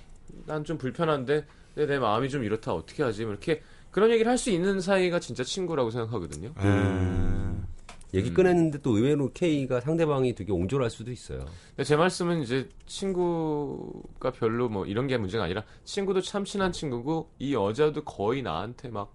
[0.46, 1.46] 난 좀 불편한데
[1.76, 3.24] 근데 내 마음이 좀 이렇다 어떻게 하지?
[3.24, 6.54] 뭐 이렇게 그런 얘기를 할 수 있는 사이가 진짜 친구라고 생각하거든요.
[6.58, 7.66] 음.
[8.14, 11.46] 얘기 꺼냈는데 또 의외로 K가 상대방이 되게 옹졸할 수도 있어요.
[11.70, 17.30] 근데 제 말씀은 이제 친구가 별로 뭐 이런 게 문제가 아니라 친구도 참 친한 친구고
[17.40, 19.14] 이 여자도 거의 나한테 막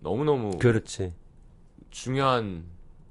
[0.00, 1.12] 너무너무 그렇지.
[2.00, 2.64] 중요한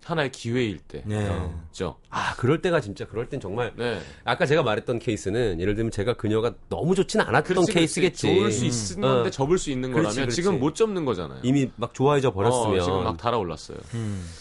[0.03, 1.01] 하나의 기회일 때.
[1.07, 1.27] 네.
[1.71, 1.95] 죠.
[2.11, 3.99] 아, 그럴 때가 진짜 그럴 땐 정말 네.
[4.23, 7.73] 아까 제가 말했던 케이스는 예를 들면 제가 그녀가 너무 좋진 않았던 그렇지.
[7.73, 8.27] 케이스겠지.
[8.35, 9.31] 좋을 수 있는 건데 어.
[9.31, 10.35] 접을 수 있는 그렇지, 거라면 그렇지.
[10.35, 11.39] 지금 못 접는 거잖아요.
[11.41, 13.79] 이미 막 좋아해져 버렸으면 어, 지금 막 달아올랐어요.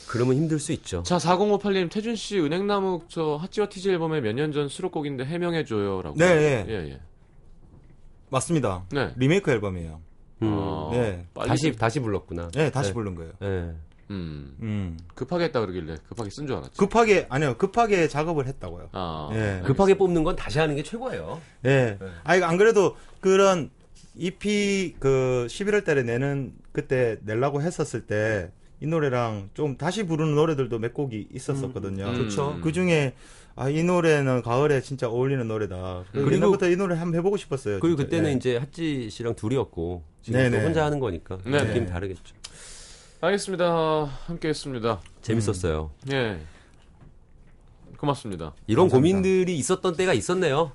[0.07, 1.03] 그러면 힘들 수 있죠.
[1.03, 6.17] 자, 4058님, 태준 씨 은행나무 저 핫지와 티즈 앨범에 몇년 전 수록곡인데 해명해 줘요라고.
[6.19, 6.67] 네, 네.
[6.69, 7.01] 예, 예.
[8.29, 8.85] 맞습니다.
[8.93, 9.15] 네.
[9.17, 10.01] 리메이크 앨범이에요.
[10.43, 10.51] 음.
[10.53, 11.27] 어, 네.
[11.33, 12.51] 빨리 다시 좀- 다시 불렀구나.
[12.53, 13.33] 네, 다시 부른 거예요.
[13.41, 13.73] 네.
[14.11, 14.99] 음, 음.
[15.15, 16.77] 급하게 했다 그러길래 급하게 쓴 줄 알았지.
[16.77, 18.91] 급하게 아니요 급하게 작업을 했다고요.
[18.93, 19.63] 아, 예.
[19.65, 21.41] 급하게 뽑는 건 다시 하는 게 최고예요.
[21.67, 21.99] 예.
[22.25, 23.71] 아니 안 그래도 그런
[24.17, 28.51] EP 그 11월 달에 내는 그때 내려고 했었을 때
[28.81, 32.07] 이 노래랑 좀 다시 부르는 노래들도 몇 곡이 있었었거든요.
[32.07, 32.59] 음, 그렇죠.
[32.63, 33.15] 그 중에
[33.57, 36.05] 아, 이 노래는 가을에 진짜 어울리는 노래다.
[36.13, 37.81] 그리고 옛날부터 이 노래 한번 해보고 싶었어요.
[37.81, 38.05] 그리고 진짜.
[38.11, 38.35] 그때는 예.
[38.35, 40.59] 이제 핫지 씨랑 둘이었고 지금 네네.
[40.59, 41.65] 또 혼자 하는 거니까 네네.
[41.69, 42.35] 느낌 다르겠죠.
[43.25, 44.05] 알겠습니다.
[44.27, 45.01] 함께 했습니다.
[45.23, 45.91] 재밌었어요.
[46.13, 46.39] 예.
[47.99, 48.53] 고맙습니다.
[48.67, 48.97] 이런 감사합니다.
[49.19, 50.73] 고민들이 있었던 때가 있었네요.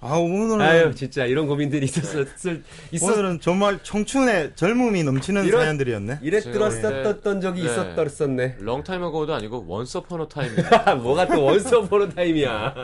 [0.00, 6.18] 아 오늘은 아유 진짜 이런 고민들이 있었을 있었 오늘은 정말 청춘의 젊음이 넘치는 이런- 사연들이었네.
[6.22, 7.66] 이래 들었었던 적이 네.
[7.66, 8.56] 있었었네.
[8.60, 10.96] long time ago도 아니고 once upon a time입니다.
[10.96, 12.74] 뭐가 또 once upon a time이야.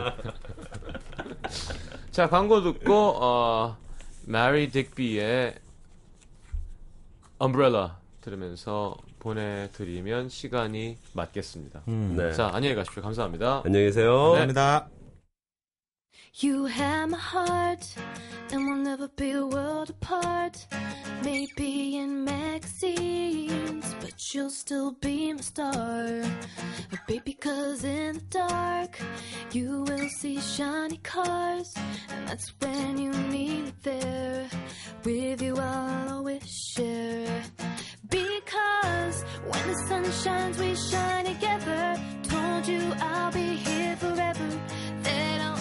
[2.11, 3.77] 자, 광고 듣고 어
[4.25, 5.55] 마리 딕비의
[7.41, 7.91] Umbrella
[8.23, 11.83] 들으면서 보내드리면 시간이 맞겠습니다.
[11.85, 12.31] 네.
[12.33, 13.03] 자, 안녕히 가십시오.
[13.03, 13.61] 감사합니다.
[13.65, 14.11] 안녕히 계세요.
[14.11, 14.92] 감사합니다.
[16.37, 17.95] You have my heart,
[18.51, 20.65] and we'll never be a world apart.
[21.23, 26.23] Maybe in magazines, but you'll still be my star.
[27.07, 28.99] Baby, cause in the dark,
[29.51, 31.71] you will see shiny cars,
[32.09, 34.49] and that's when you need me there.
[35.03, 37.43] With you, I'll always share.
[38.09, 41.95] Because when the sun shines, we shine together.
[42.23, 44.49] Told you I'll be here forever.
[45.03, 45.52] That I'll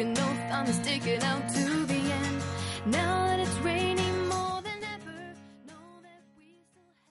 [0.00, 2.42] an oath on the sticking out to the end.
[2.86, 3.89] Now that it's raining.